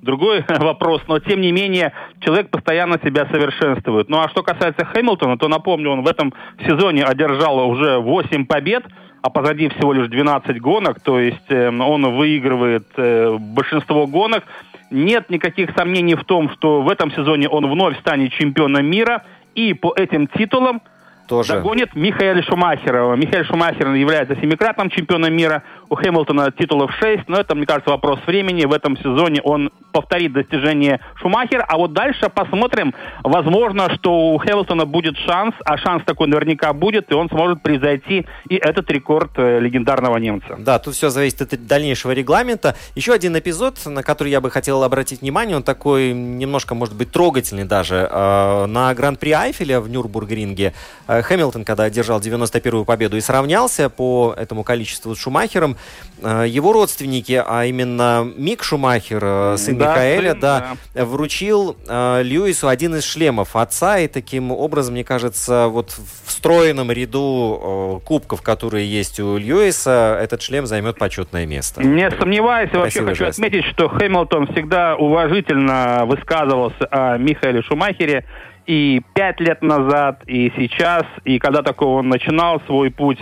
[0.00, 1.02] другой вопрос.
[1.08, 4.08] Но, тем не менее, человек постоянно себя совершенствует.
[4.08, 6.32] Ну, а что касается Хэмилтона, то, напомню, он в этом
[6.66, 8.84] сезоне одержал уже 8 побед–
[9.26, 14.44] а позади всего лишь 12 гонок, то есть э, он выигрывает э, большинство гонок.
[14.92, 19.24] Нет никаких сомнений в том, что в этом сезоне он вновь станет чемпионом мира,
[19.56, 20.80] и по этим титулам
[21.26, 21.54] тоже.
[21.54, 23.14] догонит Михаэля Шумахера.
[23.16, 25.62] Михаил Шумахер является семикратным чемпионом мира.
[25.88, 28.64] У Хэмилтона титулов 6, но это, мне кажется, вопрос времени.
[28.64, 31.64] В этом сезоне он повторит достижение Шумахера.
[31.68, 32.94] А вот дальше посмотрим.
[33.22, 38.26] Возможно, что у Хэмилтона будет шанс, а шанс такой наверняка будет, и он сможет превзойти
[38.48, 40.56] и этот рекорд э, легендарного немца.
[40.58, 42.74] Да, тут все зависит от дальнейшего регламента.
[42.94, 47.10] Еще один эпизод, на который я бы хотел обратить внимание, он такой немножко, может быть,
[47.12, 48.08] трогательный даже.
[48.10, 50.74] Э, на Гран-при Айфеля в Нюрбургринге
[51.08, 55.76] э, Хэмилтон, когда одержал 91-ю победу и сравнялся по этому количеству с Шумахером,
[56.22, 61.76] э, его родственники, а именно Мик Шумахер, э, сын да, Михаэля, сын, да, да, вручил
[61.86, 68.02] э, Льюису один из шлемов отца, и таким образом, мне кажется, вот в встроенном ряду
[68.04, 71.82] кубков, которые есть у Льюиса, этот шлем займет почетное место.
[71.82, 73.38] Не сомневаюсь, вообще хочу жест.
[73.38, 78.24] отметить, что Хэмилтон всегда уважительно высказывался о Михаиле Шумахере,
[78.66, 83.20] и пять лет назад, и сейчас, и когда такой он начинал свой путь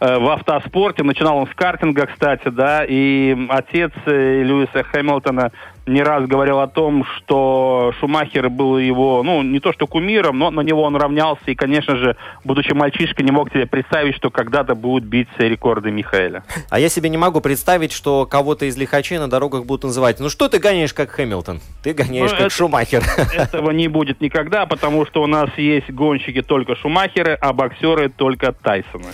[0.00, 5.52] в автоспорте, начинал он с картинга, кстати, да, и отец э, Льюиса Хэмилтона
[5.86, 10.50] не раз говорил о том, что Шумахер был его, ну, не то что кумиром, но
[10.50, 11.42] на него он равнялся.
[11.46, 16.42] И, конечно же, будучи мальчишкой, не мог себе представить, что когда-то будут бить рекорды Михаэля.
[16.70, 20.18] А я себе не могу представить, что кого-то из лихачей на дорогах будут называть.
[20.18, 21.60] Ну что ты гоняешь как Хэмилтон?
[21.82, 23.04] Ты гоняешь ну, как это, Шумахер.
[23.34, 28.52] Этого не будет никогда, потому что у нас есть гонщики только Шумахеры, а боксеры только
[28.52, 29.12] Тайсоны.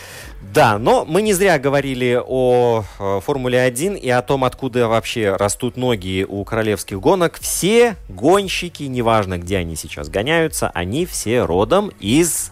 [0.52, 5.34] Да, но мы не зря говорили о э, Формуле 1 и о том, откуда вообще
[5.34, 7.38] растут ноги у королевских гонок.
[7.40, 12.50] Все гонщики, неважно, где они сейчас гоняются, они все родом из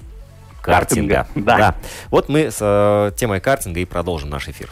[0.62, 1.26] картинга.
[1.26, 1.58] картинга да.
[1.58, 1.74] да.
[2.10, 4.70] Вот мы с э, темой картинга и продолжим наш эфир.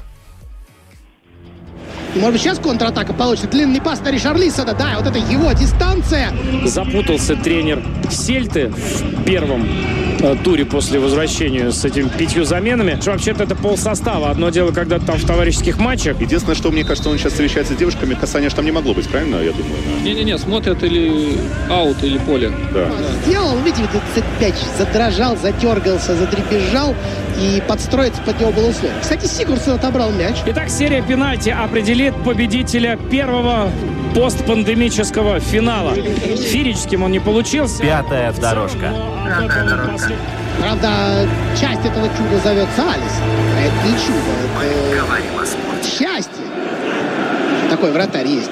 [2.18, 3.48] Может быть, сейчас контратака получится.
[3.48, 4.74] Длинный пас на Ришарлисона.
[4.74, 6.32] Да, вот это его дистанция.
[6.64, 9.66] Запутался тренер Сельты в первом
[10.20, 12.98] Э, туре после возвращения с этими пятью заменами.
[13.04, 14.30] Вообще-то это пол состава.
[14.30, 16.20] Одно дело, когда там в товарищеских матчах.
[16.20, 19.36] Единственное, что мне кажется, он сейчас встречается с девушками, касания там не могло быть, правильно,
[19.36, 19.76] я думаю?
[20.02, 21.38] Не-не-не, смотрят или
[21.70, 22.50] аут, или поле.
[22.72, 22.90] Да.
[23.26, 23.84] Сделал, видите,
[24.16, 26.94] этот мяч задрожал, затергался, задребезжал
[27.40, 28.98] и подстроиться под него было условие.
[29.00, 30.36] Кстати, Сигурсон отобрал мяч.
[30.46, 31.50] Итак, серия пенальти
[32.08, 33.70] определит победителя первого
[34.14, 35.94] постпандемического финала.
[35.94, 37.82] Фирическим он не получился.
[37.82, 38.92] Пятая дорожка.
[39.26, 40.12] Пятая дорожка.
[40.60, 40.88] Правда,
[41.58, 43.12] часть этого чуда зовется Алис.
[43.56, 44.18] А это не чудо,
[44.60, 45.88] это говорим о спорте.
[45.88, 46.44] счастье.
[47.70, 48.50] Такой вратарь есть.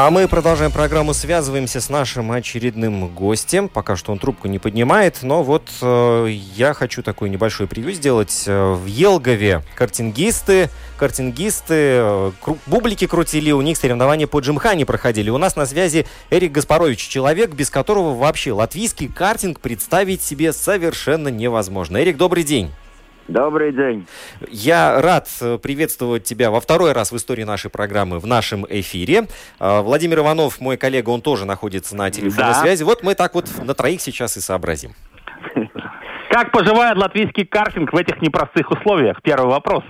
[0.00, 3.68] А мы продолжаем программу, связываемся с нашим очередным гостем.
[3.68, 8.44] Пока что он трубку не поднимает, но вот э, я хочу такой небольшой превью сделать.
[8.46, 15.30] Э, в Елгове картингисты, картингисты, э, кру- бублики крутили, у них соревнования по джимхане проходили.
[15.30, 21.26] У нас на связи Эрик Гаспарович, человек, без которого вообще латвийский картинг представить себе совершенно
[21.26, 21.96] невозможно.
[22.00, 22.70] Эрик, добрый день.
[23.28, 24.06] Добрый день.
[24.48, 29.24] Я рад э, приветствовать тебя во второй раз в истории нашей программы в нашем эфире.
[29.60, 32.54] Э, Владимир Иванов, мой коллега, он тоже находится на телефонной Да.
[32.54, 32.84] связи.
[32.84, 34.92] Вот мы так вот на троих сейчас и сообразим.
[36.30, 39.20] Как поживает латвийский картинг в этих непростых условиях?
[39.22, 39.84] Первый вопрос.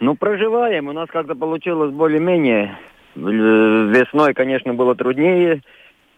[0.00, 0.88] Ну, проживаем.
[0.88, 2.76] У нас как-то получилось более-менее.
[3.14, 5.62] Э, Весной, конечно, было труднее.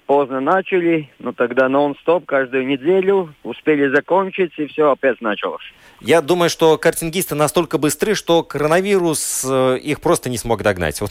[0.09, 3.35] Поздно начали, но тогда нон-стоп каждую неделю.
[3.42, 5.71] Успели закончить, и все опять началось.
[6.01, 11.03] Я думаю, что картингисты настолько быстры, что коронавирус э, их просто не смог догнать.
[11.03, 11.11] Вот.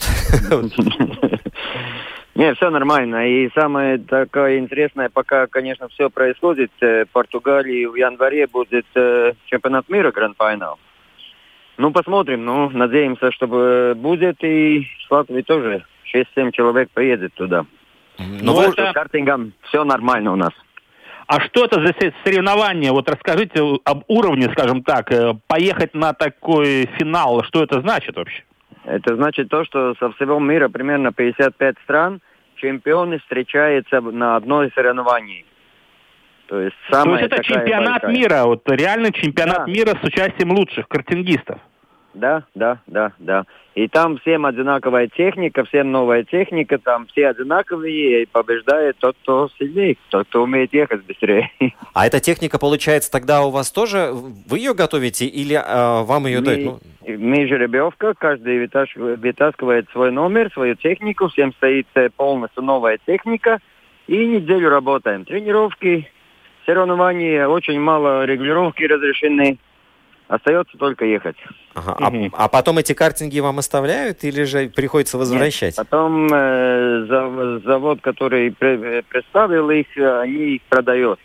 [2.34, 3.28] Не, все нормально.
[3.28, 9.34] И самое такое интересное, пока, конечно, все происходит, э, в Португалии в январе будет э,
[9.46, 10.76] чемпионат мира Гранд Финал.
[11.76, 12.44] Ну, посмотрим.
[12.44, 14.42] Ну, надеемся, чтобы будет.
[14.42, 17.64] И с Латвии тоже 6-7 человек поедет туда.
[18.18, 20.50] Ну, Ну, вы- это- С картингом все нормально у нас.
[21.26, 21.92] А что это за
[22.24, 22.90] соревнование?
[22.90, 25.12] Вот расскажите об уровне, скажем так.
[25.12, 28.42] Э, Поехать на такой финал, что это значит вообще?
[28.84, 32.20] Это значит то, что со всего мира примерно 55 стран
[32.56, 35.44] чемпионы встречаются на одной соревновании.
[36.46, 38.10] То есть То самая есть это чемпионат большая.
[38.10, 39.70] мира, вот реальный чемпионат Да.
[39.70, 41.60] мира с участием лучших картингистов.
[42.18, 43.44] Да, да, да, да.
[43.76, 49.48] И там всем одинаковая техника, всем новая техника, там все одинаковые, и побеждает тот, кто
[49.56, 51.50] сильнее, тот, кто умеет ехать быстрее.
[51.94, 54.10] А эта техника, получается, тогда у вас тоже?
[54.12, 56.64] Вы ее готовите или э, вам ее дают?
[56.64, 62.98] Ну, Мы, мы жеребьевка, каждый вытаскивает свой номер, свою технику, всем стоит э, полностью новая
[63.04, 63.58] техника,
[64.08, 65.24] и неделю работаем.
[65.24, 66.08] Тренировки,
[66.66, 69.58] соревнования, очень мало регулировки разрешены.
[70.28, 71.36] Остается только ехать.
[71.74, 71.96] ага.
[71.98, 72.30] А- Мгм.
[72.36, 75.74] а, потом эти картинги вам оставляют или же приходится возвращать?
[75.76, 81.18] Потом э, зав- завод, который пре- представил их, э, они их продает.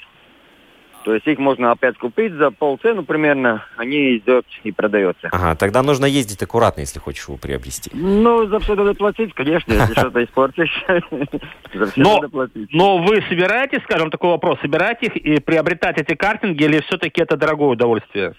[1.04, 5.28] То есть их можно опять купить за полцену примерно, они идет и продается.
[5.34, 7.92] Ага, тогда нужно ездить аккуратно, если хочешь его приобрести.
[7.94, 10.82] Ну, за все надо платить, конечно, если что-то испортишь.
[11.74, 12.70] За все Но- надо платить.
[12.72, 17.36] Но вы собираетесь, скажем, такой вопрос, собираетесь их и приобретать эти картинги или все-таки это
[17.36, 18.34] дорогое удовольствие?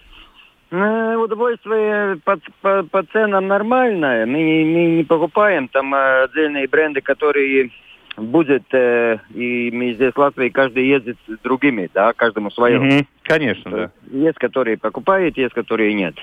[0.77, 4.25] Э, Удовольствие по, по- по ценам нормальное.
[4.25, 7.69] Мы, не- мы не покупаем там э, отдельные бренды, которые
[8.17, 12.79] будет, э, и мы здесь в Латвии каждый ездит с другими, да, каждому свое.
[12.79, 13.91] Мгм, Конечно, да.
[14.11, 16.15] Есть, которые покупают, есть, которые нет.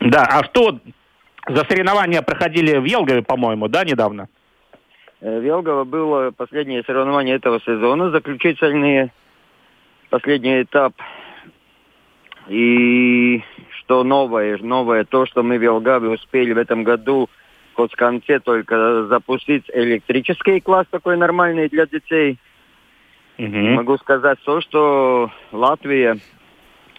[0.00, 0.78] Да, а что
[1.48, 4.28] за соревнования проходили в Елгове, по-моему, да, недавно?
[5.22, 9.10] Э, В Елгово было последнее соревнование этого сезона, заключительные,
[10.10, 10.92] последний этап.
[12.48, 13.42] И
[13.78, 17.28] что новое, новое, то, что мы в Елгаве успели в этом году
[17.74, 22.38] хоть в конце только запустить электрический класс такой нормальный для детей.
[23.36, 23.74] Мгм.
[23.74, 26.16] Могу сказать то, что Латвия,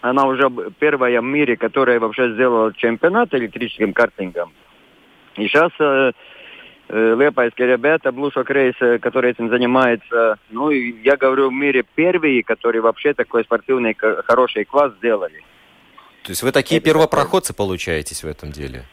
[0.02, 4.52] она уже первая в мире, которая вообще сделала чемпионат электрическим картингом.
[5.36, 5.72] И сейчас
[6.88, 11.84] э, лепайские ребята, Блушок Рейс, э, которые этим занимаются, ну, и я говорю, в мире
[11.94, 13.96] первые, которые вообще такой спортивный
[14.26, 15.42] хороший класс сделали.
[16.24, 18.84] То есть вы такие Это первопроходцы получаетесь в этом деле?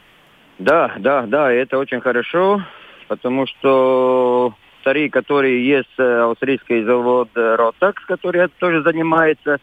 [0.59, 2.63] Да, да, да, это очень хорошо,
[3.07, 9.59] потому что вторые, которые есть э, австрийский завод Ротакс, который тоже занимается,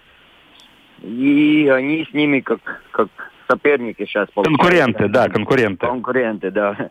[1.02, 3.08] и они с ними как, как
[3.48, 4.28] соперники сейчас.
[4.30, 4.62] получаются.
[4.62, 5.86] Конкуренты, да, конкуренты.
[5.86, 6.90] Конкуренты, да.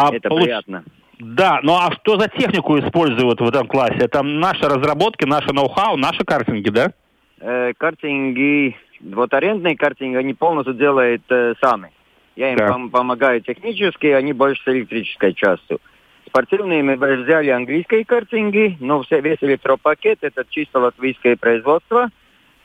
[0.00, 0.84] А это получ- приятно.
[1.18, 3.96] Да, ну а что за технику используют в этом классе?
[3.98, 6.92] Это наши разработки, наши ноу-хау, наши картинги, да?
[7.40, 11.90] Э, картинги, вот арендные картинги, они полностью делают э, сами.
[12.36, 12.68] Я им Да.
[12.68, 15.80] пом- помогаю технически, они больше с электрической частью.
[16.28, 22.10] Спортивные мы взяли английские картинги, но все, весь электропакет это чисто латвийское производство.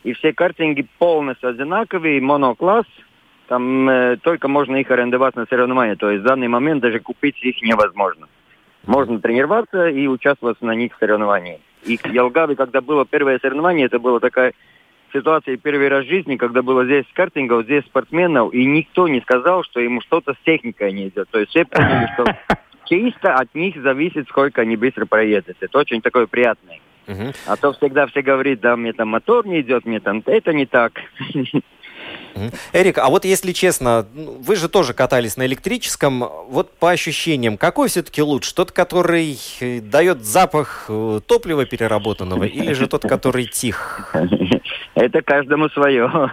[0.04, 2.86] И все картинги полностью одинаковые, монокласс.
[3.48, 5.96] Там э, только можно их арендовать на соревнования.
[5.96, 8.28] То есть в данный момент даже купить их невозможно.
[8.86, 11.60] Можно тренироваться и участвовать на них в соревновании.
[11.86, 14.54] И в Елгаве, когда было первое соревнование, это была такая
[15.14, 19.64] ситуация первый раз в жизни, когда было здесь картингов, здесь спортсменов, и никто не сказал,
[19.64, 21.30] что ему что-то с техникой не идет.
[21.30, 22.26] То есть все поняли, что
[22.86, 25.58] чисто от них зависит, сколько они быстро проедут.
[25.60, 26.80] Это очень такое приятное.
[27.08, 27.34] Мгм.
[27.48, 30.66] А то всегда все говорят, да, мне там мотор не идет, мне там это не
[30.66, 30.94] так.
[32.74, 36.24] Эрик, а вот если честно, ну, вы же тоже катались на электрическом.
[36.48, 38.54] Вот по ощущениям, какой все-таки лучше?
[38.56, 44.14] Тот, который э, дает запах э, топлива переработанного, или же тот, который тих?
[44.96, 46.32] Это каждому свое.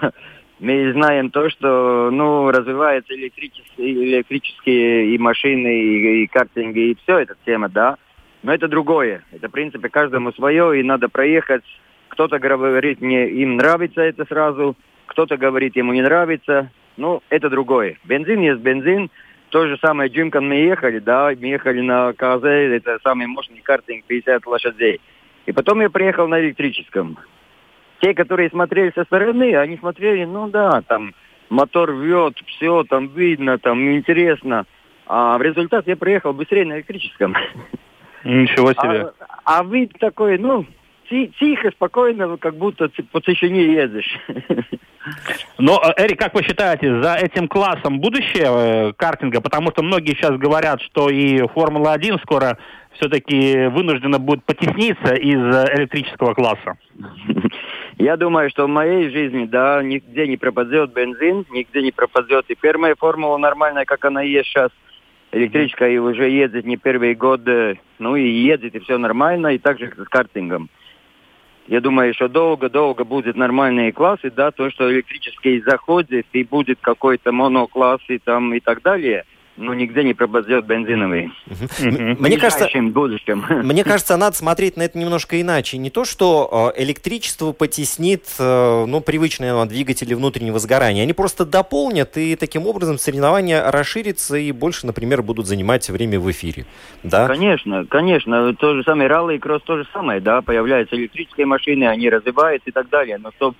[0.58, 7.20] Мы знаем то, что ну, развиваются электрические, электрические и машины, и, и картинги, и все
[7.20, 7.96] эта тема, да.
[8.42, 9.24] Но это другое.
[9.32, 11.64] Это, в принципе, каждому свое, и надо проехать.
[12.08, 14.76] Кто-то говорит, мне им нравится это сразу,
[15.10, 16.70] кто-то говорит, ему не нравится.
[16.96, 17.98] Ну, это другое.
[18.04, 19.10] Бензин есть бензин.
[19.50, 24.04] То же самое Джимкан мы ехали, да, мы ехали на КЗ, это самый мощный картинг,
[24.06, 25.00] 50 лошадей.
[25.46, 27.18] И потом я приехал на электрическом.
[28.00, 31.12] Те, которые смотрели со стороны, они смотрели, ну да, там
[31.48, 34.66] мотор вьет, все там видно, там интересно.
[35.06, 37.34] А в результате я приехал быстрее на электрическом.
[38.24, 39.10] Ничего себе.
[39.44, 40.64] А, а вид такой, ну,
[41.10, 44.18] тихо, спокойно, как будто по тишине едешь.
[45.58, 49.40] Но, э, Эрик, как вы считаете, за этим классом будущее э, картинга?
[49.40, 52.58] Потому что многие сейчас говорят, что и Формула-1 скоро
[52.92, 56.78] все-таки вынуждена будет потесниться из э, электрического класса.
[57.98, 62.54] Я думаю, что в моей жизни, да, нигде не пропадет бензин, нигде не пропадет и
[62.54, 64.70] первая формула нормальная, как она есть сейчас.
[65.32, 67.42] Электрическая и уже едет не первый год,
[68.00, 70.68] ну и едет, и все нормально, и также с картингом.
[71.70, 77.30] Я думаю, что долго-долго будет нормальные классы, да, то, что электрический заходит, и будет какой-то
[77.30, 79.24] монокласс и там и так далее–
[79.60, 81.30] ну, нигде не пропадет бензиновый.
[81.78, 83.44] Мне кажется, будущем.
[83.48, 85.78] мне кажется, надо смотреть на это немножко иначе.
[85.78, 91.02] Не то, что э, электричество потеснит э, ну, привычные двигатели внутреннего сгорания.
[91.02, 96.30] Они просто дополнят, и таким образом соревнования расширятся и больше, например, будут занимать время в
[96.30, 96.66] эфире.
[97.02, 97.26] Да?
[97.26, 98.54] Конечно, конечно.
[98.54, 100.40] То же самое ралли и кросс то же самое, да.
[100.42, 103.18] Появляются электрические машины, они развиваются и так далее.
[103.18, 103.54] Но что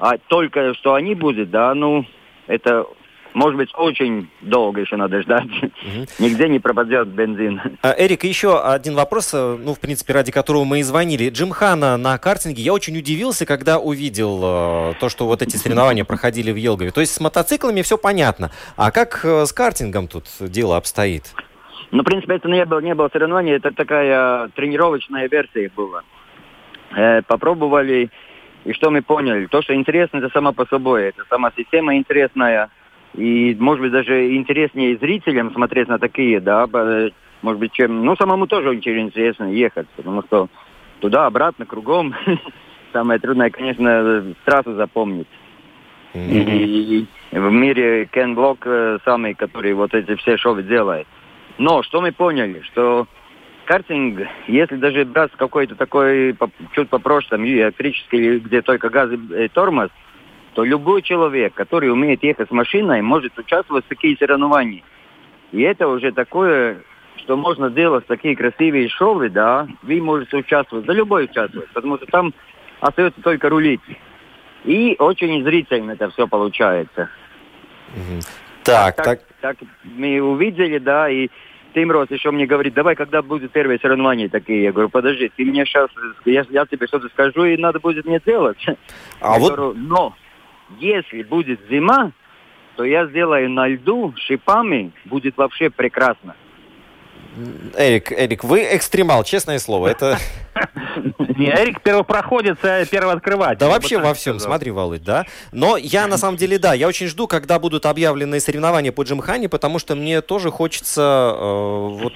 [0.00, 2.06] а только что они будут, да, ну,
[2.46, 2.86] это
[3.34, 5.46] может быть, очень долго еще надо ждать.
[5.46, 6.06] Угу.
[6.18, 7.60] Нигде не пропадет бензин.
[7.82, 11.30] А, Эрик, еще один вопрос, э, ну, в принципе, ради которого мы и звонили.
[11.30, 12.62] Джимхана на картинге.
[12.62, 16.90] Я очень удивился, когда увидел э, то, что вот эти соревнования проходили в Елгове.
[16.90, 18.50] То есть с мотоциклами все понятно.
[18.76, 21.34] А как э, с картингом тут дело обстоит?
[21.92, 26.02] Ну, в принципе, это не было, не было соревнований, это такая тренировочная версия была.
[26.96, 28.10] Э, попробовали,
[28.64, 29.46] и что мы поняли?
[29.46, 31.08] То, что интересно, это само по собой.
[31.08, 32.70] Это сама система интересная
[33.14, 36.66] и, может быть, даже интереснее зрителям смотреть на такие, да,
[37.42, 38.04] может быть, чем...
[38.04, 40.48] Ну, самому тоже очень интересно ехать, потому что
[41.00, 42.14] туда-обратно, кругом.
[42.92, 45.28] Самое трудное, конечно, трассу запомнить.
[46.12, 51.06] И в мире Кен Блок э, самый, который вот эти все шоу делает.
[51.58, 53.06] Но что мы поняли, что
[53.64, 56.36] картинг, если даже брать какой-то такой
[56.72, 59.90] чуть попроще, там, электрический, где только газ и тормоз,
[60.60, 64.84] то любой человек, который умеет ехать с машиной, может участвовать в таких соревнованиях.
[65.52, 66.82] И это уже такое,
[67.16, 72.04] что можно делать такие красивые шоу, да, вы можете участвовать, за любой участвовать, потому что
[72.06, 72.34] там
[72.80, 73.80] остается только рулить.
[74.66, 77.08] И очень зрительно это все получается.
[78.62, 79.20] Так, так, так.
[79.40, 81.30] Так мы увидели, да, и
[81.74, 84.64] Тим Рос еще мне говорит, давай, когда будут первые соревнования такие?
[84.64, 85.88] Я говорю, подожди, ты мне сейчас,
[86.24, 88.62] я, я тебе что-то скажу, и надо будет мне делать.
[89.20, 89.54] А я вот...
[89.54, 90.14] говорю, но
[90.78, 92.12] если будет зима,
[92.76, 96.34] то я сделаю на льду шипами, будет вообще прекрасно.
[97.76, 99.88] Эрик, Эрик, вы экстремал, честное слово.
[99.88, 100.18] Это...
[101.36, 103.58] Не, Эрик первопроходец, а первооткрыватель.
[103.58, 105.26] Да вообще во всем, смотри, Володь, да.
[105.52, 109.48] Но я на самом деле, да, я очень жду, когда будут объявлены соревнования по джимхане,
[109.48, 112.14] потому что мне тоже хочется, э, вот,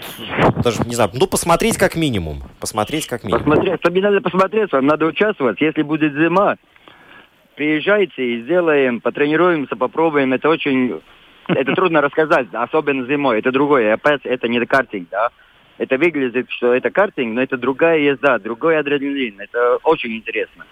[0.63, 2.43] даже, не знаю, ну, посмотреть как минимум.
[2.59, 3.45] Посмотреть как минимум.
[3.45, 5.61] Посмотреть, тебе надо посмотреть, надо участвовать.
[5.61, 6.57] Если будет зима,
[7.55, 10.33] приезжайте и сделаем, потренируемся, попробуем.
[10.33, 11.01] Это очень,
[11.49, 13.39] это трудно рассказать, особенно зимой.
[13.39, 13.95] Это другое.
[13.95, 15.31] Опять это не картинг, да.
[15.77, 19.41] Это выглядит, что это картинг, но это другая езда, другой адреналин.
[19.41, 20.65] Это очень интересно.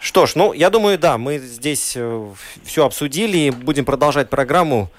[0.00, 2.26] Что ж, ну, я думаю, да, мы здесь э,
[2.62, 3.50] все обсудили.
[3.50, 4.90] Будем продолжать программу.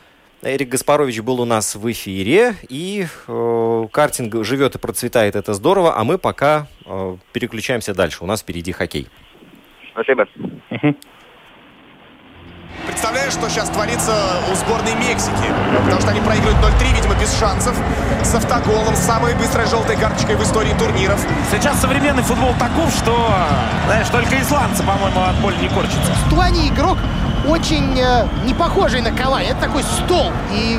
[0.42, 5.98] Эрик Гаспарович был у нас в эфире, и э, картинг живет и процветает, это здорово,
[5.98, 8.24] а мы пока э, переключаемся дальше.
[8.24, 9.08] У нас впереди хоккей.
[9.96, 10.28] Спасибо.
[12.86, 14.14] Представляешь, что сейчас творится
[14.52, 15.48] у сборной Мексики?
[15.84, 17.74] Потому что они проигрывают 0-3, видимо, без шансов.
[18.22, 21.26] С автоголом, самой быстрой желтой карточкой в истории турниров.
[21.50, 23.16] Сейчас современный футбол таков, что,
[23.86, 26.12] знаешь, только исландцы, по-моему, от боли не корчатся.
[26.26, 26.98] В плане игрок
[27.48, 29.46] очень э, не похожий на Кавай.
[29.46, 30.34] Это такой стол.
[30.52, 30.78] И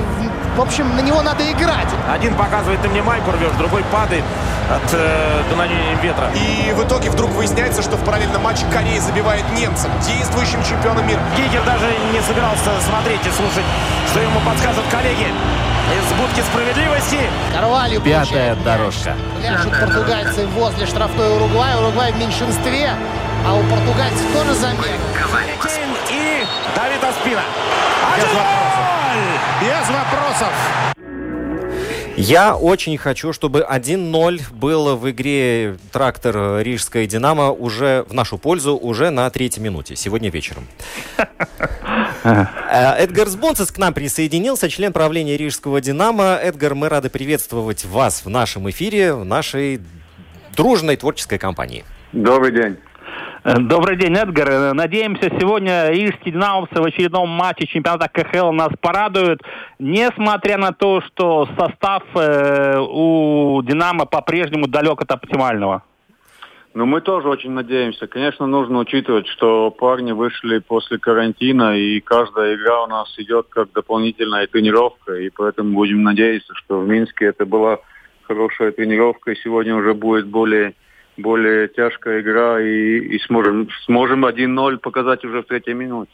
[0.57, 1.89] В общем, на него надо играть.
[2.11, 4.25] Один показывает, ты мне майку рвешь, другой падает
[4.71, 6.31] от э, дуновения ветра.
[6.35, 11.21] И в итоге вдруг выясняется, что в параллельном матче Корея забивает немцам, действующим чемпионом мира.
[11.37, 13.67] Гигер даже не собирался смотреть и слушать,
[14.11, 15.27] что ему подсказывают коллеги
[15.93, 17.21] из будки справедливости.
[17.53, 19.15] Карвалью Пятая дорожка.
[19.39, 21.77] Пляшут португальцы возле штрафной Уругвая.
[21.77, 22.93] Уругвай в меньшинстве,
[23.47, 24.85] а у португальцев тоже замер.
[26.11, 26.45] И
[26.75, 27.43] Давид Аспина.
[28.09, 28.76] Вопросов.
[29.61, 30.53] Без вопросов.
[32.17, 38.77] Я очень хочу, чтобы 1-0 был в игре трактор Рижская Динамо уже в нашу пользу
[38.77, 40.67] уже на третьей минуте, сегодня вечером.
[42.25, 46.35] Э, Эдгар Сбонцес к нам присоединился, член правления Рижского Динамо.
[46.43, 49.81] Эдгар, мы рады приветствовать вас в нашем эфире, в нашей
[50.57, 51.85] дружной творческой компании.
[52.13, 52.79] Добрый день.
[53.47, 54.75] Добрый день, Эдгар.
[54.75, 59.41] Надеемся, сегодня рижские динамовцы в очередном матче чемпионата КХЛ нас порадуют,
[59.79, 65.85] несмотря на то, что состав э, у Динамо по-прежнему далек от оптимального.
[66.75, 68.09] Ну, мы тоже очень надеемся.
[68.09, 73.71] Конечно, нужно учитывать, что парни вышли после карантина, и каждая игра у нас идет как
[73.71, 77.79] дополнительная тренировка, и поэтому будем надеяться, что в Минске это была
[78.23, 80.75] хорошая тренировка, и сегодня уже будет более
[81.17, 86.11] более тяжкая игра и, и сможем, сможем 1-0 показать уже в третьей минуте.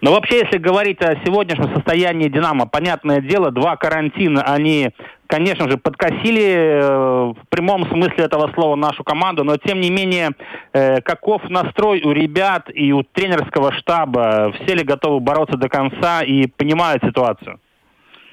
[0.00, 4.90] Но вообще, если говорить о сегодняшнем состоянии «Динамо», понятное дело, два карантина, они,
[5.26, 10.30] конечно же, подкосили э, в прямом смысле этого слова нашу команду, но тем не менее,
[10.72, 14.52] э, каков настрой у ребят и у тренерского штаба?
[14.52, 17.58] Все ли готовы бороться до конца и понимают ситуацию?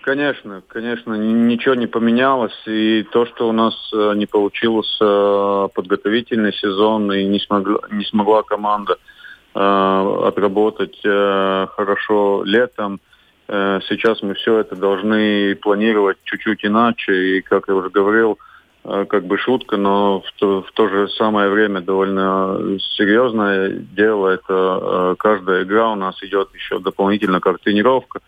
[0.06, 2.56] Конечно, конечно, ничего не поменялось.
[2.68, 8.44] И то, что у нас э, не получился подготовительный сезон и не смогла, не смогла
[8.44, 9.00] команда
[9.56, 13.00] э, отработать э, хорошо летом,
[13.48, 17.38] э, сейчас мы все это должны планировать чуть-чуть иначе.
[17.38, 18.38] И, как я уже говорил,
[18.84, 24.28] э, как бы шутка, но в то, в то же самое время довольно серьезное дело.
[24.28, 28.20] Это э, каждая игра у нас идет еще дополнительно как тренировка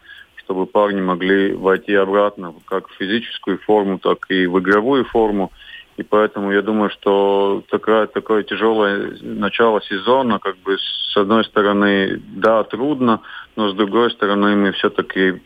[0.47, 5.51] чтобы парни могли войти обратно как в физическую форму, так и в игровую форму.
[5.97, 12.21] И поэтому я думаю, что такое, такое тяжелое начало сезона, как бы с одной стороны,
[12.35, 13.19] да, трудно,
[13.57, 15.41] но с другой стороны мы все-таки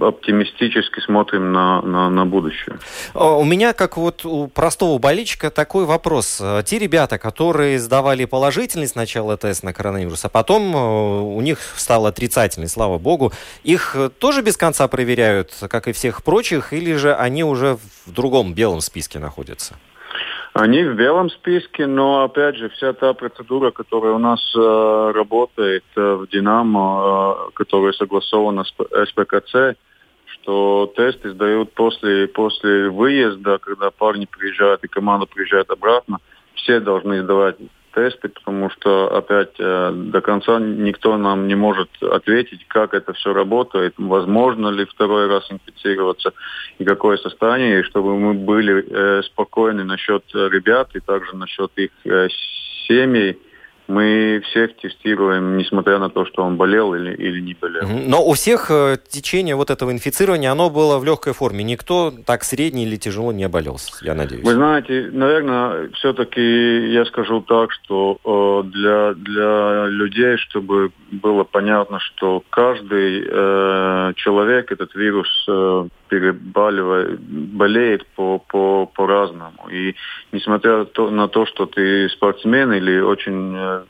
[0.00, 2.78] оптимистически смотрим на, на, на будущее.
[3.14, 6.42] У меня, как вот у простого болельщика, такой вопрос.
[6.64, 12.06] Те ребята, которые сдавали положительный сначала тест на коронавирус, а потом э, у них стал
[12.06, 13.32] отрицательный, слава богу,
[13.64, 18.54] их тоже без конца проверяют, как и всех прочих, или же они уже в другом
[18.54, 19.76] белом списке находятся?
[20.58, 25.84] Они в белом списке, но опять же вся та процедура, которая у нас э, работает
[25.94, 28.70] э, в Динамо, э, которая согласована с
[29.10, 29.76] СПКЦ,
[30.24, 36.20] что тесты сдают после, после выезда, когда парни приезжают и команда приезжает обратно,
[36.54, 37.56] все должны сдавать
[37.96, 43.32] тесты, потому что опять э, до конца никто нам не может ответить, как это все
[43.32, 46.32] работает, возможно ли второй раз инфицироваться
[46.78, 51.90] и какое состояние, и чтобы мы были э, спокойны насчет ребят и также насчет их
[52.04, 52.28] э,
[52.86, 53.38] семей
[53.88, 57.86] мы всех тестируем, несмотря на то, что он болел или, или не болел.
[57.88, 61.64] Но у всех э, течение вот этого инфицирования, оно было в легкой форме.
[61.64, 64.44] Никто так средний или тяжело не болел, я надеюсь.
[64.44, 72.00] Вы знаете, наверное, все-таки я скажу так, что э, для, для людей, чтобы было понятно,
[72.00, 79.68] что каждый э, человек этот вирус э, перебаливает, болеет по, по, по-разному.
[79.70, 79.94] И
[80.32, 83.84] несмотря то, на то, что ты спортсмен или очень э,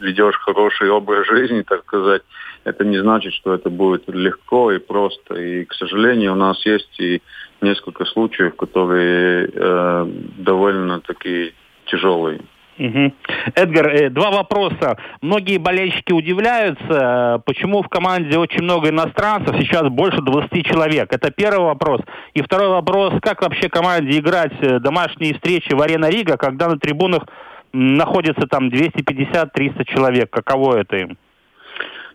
[0.00, 2.22] ведешь хороший образ жизни, так сказать,
[2.64, 5.34] это не значит, что это будет легко и просто.
[5.34, 7.22] И, к сожалению, у нас есть и
[7.60, 10.06] несколько случаев, которые э,
[10.38, 11.52] довольно такие
[11.86, 12.40] тяжелые.
[12.78, 13.12] Угу.
[13.56, 14.96] Эдгар, э, два вопроса.
[15.20, 21.12] Многие болельщики удивляются, э, почему в команде очень много иностранцев, сейчас больше 20 человек.
[21.12, 22.00] Это первый вопрос.
[22.34, 26.78] И второй вопрос, как вообще команде играть э, домашние встречи в Арена Рига, когда на
[26.78, 27.24] трибунах
[27.72, 30.30] находится там 250-300 человек?
[30.30, 31.18] Каково это им?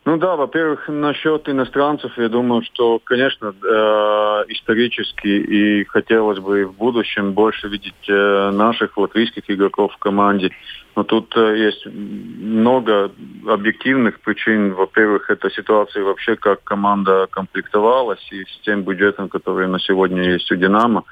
[0.05, 6.75] Ну да, во-первых, насчет иностранцев, я думаю, что, конечно, э, исторически и хотелось бы в
[6.75, 10.51] будущем больше видеть э, наших латвийских игроков в команде.
[10.97, 13.11] Но тут э, есть много
[13.47, 14.73] объективных причин.
[14.73, 20.51] Во-первых, это ситуация вообще, как команда комплектовалась, и с тем бюджетом, который на сегодня есть
[20.51, 21.05] у «Динамо»,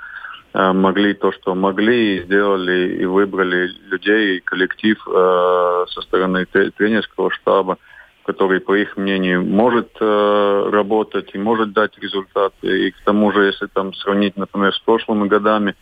[0.53, 6.45] э, могли то, что могли, и сделали, и выбрали людей, и коллектив э, со стороны
[6.45, 7.77] тренерского штаба
[8.23, 12.87] который, по их мнению, может э, работать и может дать результаты.
[12.87, 15.75] И к тому же, если там сравнить, например, с прошлыми годами,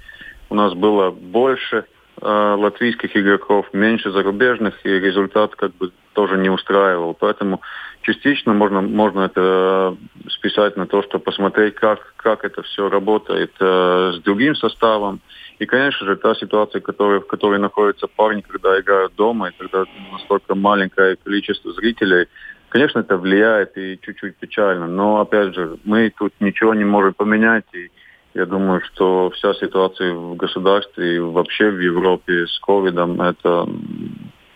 [0.49, 1.85] у нас было больше
[2.21, 7.13] э, латвийских игроков, меньше зарубежных, и результат как бы тоже не устраивал.
[7.13, 7.61] Поэтому
[8.01, 13.51] частично можно, можно это э, списать на то, что посмотреть, как, как это все работает
[13.59, 15.19] э, с другим составом.
[15.59, 19.83] И, конечно же, та ситуация, которая, в которой находятся парни, когда играют дома, и когда
[20.11, 22.27] настолько маленькое количество зрителей,
[22.69, 24.87] конечно, это влияет и чуть-чуть печально.
[24.87, 27.65] Но, опять же, мы тут ничего не можем поменять.
[27.73, 27.91] И
[28.35, 33.67] я думаю, что вся ситуация в государстве и вообще в Европе с ковидом, это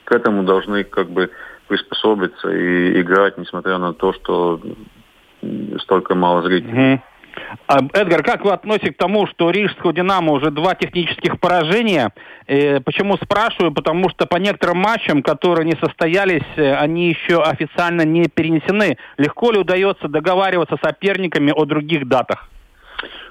[0.06, 1.30] к этому должны как бы
[1.68, 4.62] приспособиться и играть, несмотря на то, что
[5.82, 6.93] столько мало зрителей.
[6.95, 7.12] А,
[7.67, 12.13] Эдгар, как вы относитесь к тому, что Рижского «Динамо» уже два технических поражения?
[12.47, 13.73] Э, почему спрашиваю?
[13.73, 18.97] Потому что по некоторым матчам, которые не состоялись, э, они еще официально не перенесены.
[19.17, 22.49] Легко ли удается договариваться с соперниками о других датах?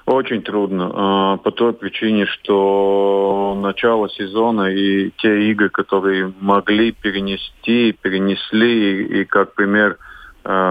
[0.05, 0.91] Очень трудно.
[0.93, 9.25] А, по той причине, что начало сезона и те игры, которые могли перенести, перенесли, и,
[9.25, 9.97] как пример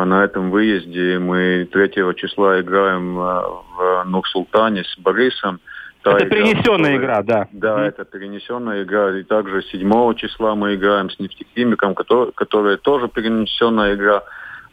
[0.05, 3.43] на этом выезде мы 3 числа играем а,
[3.77, 5.61] в Нур-Султане с Борисом.
[6.03, 7.49] Та это игра, перенесенная которая, игра, да.
[7.53, 7.89] Да, mm-hmm.
[7.89, 9.19] это перенесенная игра.
[9.19, 14.23] И также 7 числа мы играем с нефтехимиком, который, которая тоже перенесенная игра.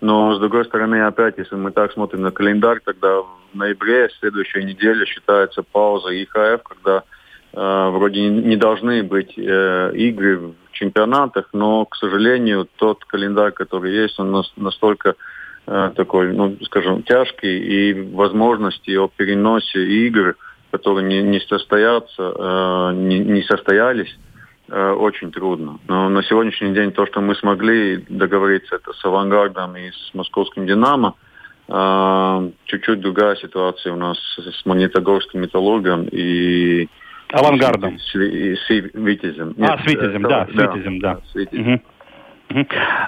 [0.02, 4.64] Но, с другой стороны, опять, если мы так смотрим на календарь, тогда в ноябре следующей
[4.64, 7.04] неделе считается пауза ИХФ, когда
[7.54, 13.94] э, вроде не, должны быть э, игры в чемпионатах, но, к сожалению, тот календарь, который
[13.94, 15.16] есть, он нас, настолько
[15.68, 20.36] э, такой, ну, скажем, тяжкий, и возможности о переносе игр,
[20.72, 24.16] которые не, не состоятся, э, не, не состоялись,
[24.72, 25.80] Э, очень трудно.
[25.88, 30.68] Но на сегодняшний день то, что мы смогли договориться это с «Авангардом» и с московским
[30.68, 31.16] «Динамо»,
[31.68, 36.88] э, чуть-чуть другая ситуация у нас с магнитогорским металлургом и
[37.32, 38.00] авангардом.
[38.00, 39.56] С, с, Витязем.
[39.58, 41.14] А, Нет, с Витязем, да, с Витязем, да.
[41.16, 41.22] да.
[41.32, 41.74] С Витязем.
[41.74, 41.82] Угу.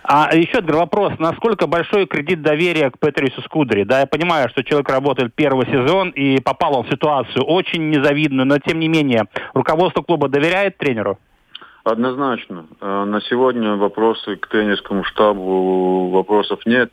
[0.03, 1.13] А еще один вопрос.
[1.17, 3.83] Насколько большой кредит доверия к Петрису Скудери?
[3.83, 8.45] Да, я понимаю, что человек работает первый сезон и попал он в ситуацию очень незавидную,
[8.45, 11.17] но тем не менее, руководство клуба доверяет тренеру?
[11.83, 12.67] Однозначно.
[12.79, 16.91] Э, на сегодня вопросы к тренерскому штабу вопросов нет.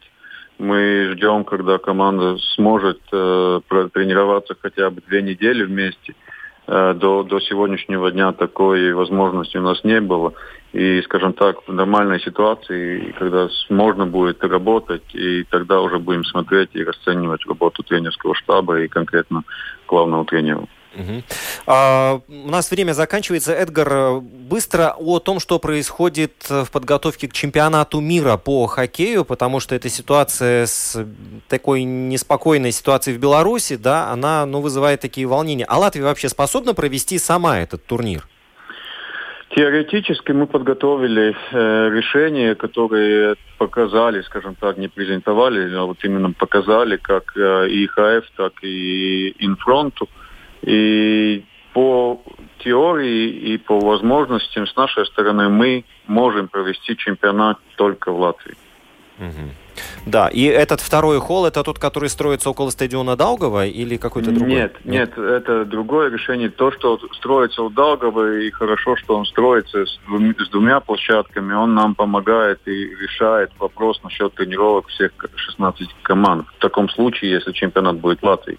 [0.59, 3.61] Мы ждем, когда команда сможет э,
[3.93, 6.12] тренироваться хотя бы две недели вместе.
[6.12, 6.38] Э,
[6.68, 10.34] до, до сегодняшнего дня такой возможности у нас не было.
[10.74, 16.70] И, скажем так, в нормальной ситуации, когда можно будет работать, и тогда уже будем смотреть
[16.74, 19.44] и расценивать работу тренерского штаба и конкретно
[19.86, 20.66] главного тренера.
[20.99, 21.22] Угу.
[21.66, 23.53] А, у нас время заканчивается.
[23.53, 29.74] Эдгар, быстро о том, что происходит в подготовке к чемпионату мира по хоккею, потому что
[29.74, 31.07] эта ситуация с
[31.49, 35.64] такой неспокойной ситуацией в Беларуси, да, она ну, вызывает такие волнения.
[35.68, 38.26] А Латвия вообще способна провести сама этот турнир?
[39.51, 46.96] Теоретически мы подготовили э, решения, которые показали, скажем так, не презентовали, а вот именно показали
[46.96, 50.05] как э, и ИХФ, так и Инфронту.
[50.05, 50.28] Э,
[50.62, 52.20] и по
[52.59, 58.56] теории и по возможностям с нашей стороны мы можем провести чемпионат только в Латвии.
[59.18, 59.50] Угу.
[60.06, 64.48] Да, и этот второй холл, это тот, который строится около стадиона Даугава или какой-то другой?
[64.48, 66.50] Нет, нет, нет, это другое решение.
[66.50, 71.52] То, что строится у Даугава, и хорошо, что он строится с двумя, с двумя площадками,
[71.52, 76.46] он нам помогает и решает вопрос насчет тренировок всех 16 команд.
[76.56, 78.59] В таком случае, если чемпионат будет в Латвии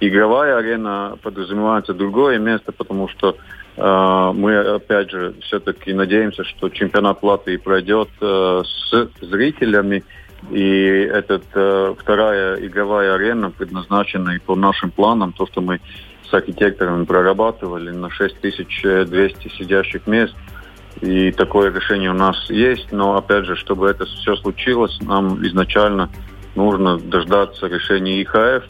[0.00, 3.36] игровая арена подразумевается другое место, потому что
[3.76, 10.04] э, мы, опять же, все-таки надеемся, что чемпионат Латвии пройдет э, с зрителями.
[10.50, 15.80] И эта э, вторая игровая арена предназначена и по нашим планам, то, что мы
[16.28, 20.34] с архитекторами прорабатывали на 6200 сидящих мест.
[21.00, 26.08] И такое решение у нас есть, но опять же, чтобы это все случилось, нам изначально
[26.54, 28.64] нужно дождаться решения ИХФ,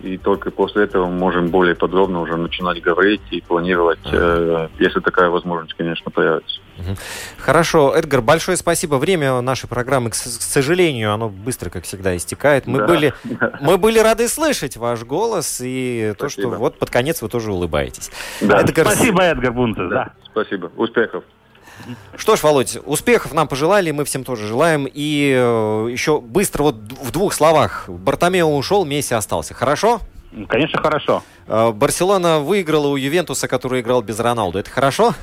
[0.00, 5.00] и только после этого мы можем более подробно уже начинать говорить и планировать, э, если
[5.00, 6.60] такая возможность, конечно, появится.
[7.38, 8.96] Хорошо, Эдгар, большое спасибо.
[8.96, 12.66] Время нашей программы, к, сожалению, оно быстро, как всегда, истекает.
[12.66, 12.86] Мы, да.
[12.86, 13.14] были,
[13.60, 16.16] мы были рады слышать ваш голос и спасибо.
[16.16, 18.10] то, что вот под конец вы тоже улыбаетесь.
[18.40, 18.60] Да.
[18.60, 18.86] Эдгар...
[18.86, 19.88] Спасибо, Эдгар Бунтес.
[19.88, 20.04] Да.
[20.04, 20.12] да.
[20.30, 20.70] Спасибо.
[20.76, 21.24] Успехов.
[22.16, 24.88] Что ж, Володь, успехов нам пожелали, мы всем тоже желаем.
[24.92, 27.88] И э, еще быстро, вот в двух словах.
[27.88, 29.54] Бартомео ушел, Месси остался.
[29.54, 30.00] Хорошо?
[30.48, 31.22] Конечно, хорошо.
[31.46, 34.58] Э, Барселона выиграла у Ювентуса, который играл без Роналду.
[34.58, 35.14] Это хорошо?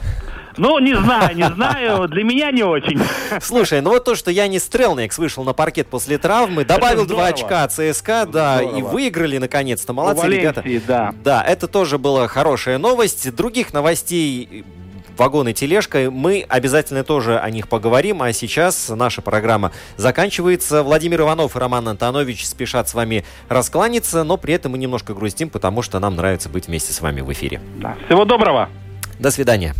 [0.58, 2.08] Ну, не знаю, не знаю.
[2.08, 3.02] Для меня не очень.
[3.42, 7.68] Слушай, ну вот то, что Янис Стрелникс вышел на паркет после травмы, добавил два очка
[7.68, 9.94] ЦСКА, да, и выиграли наконец-то.
[9.94, 10.64] Молодцы ребята.
[10.88, 11.14] Да.
[11.24, 13.34] Да, это тоже была хорошая новость.
[13.36, 14.64] Других новостей
[15.18, 16.10] вагон и тележка.
[16.12, 18.22] Мы обязательно тоже о них поговорим.
[18.22, 20.84] А сейчас наша программа заканчивается.
[20.84, 25.50] Владимир Иванов и Роман Антонович спешат с вами раскланяться, но при этом мы немножко грустим,
[25.50, 27.62] потому что нам нравится быть вместе с вами в эфире.
[27.78, 27.96] Да.
[28.08, 28.70] Всего доброго.
[29.20, 29.74] До свидания.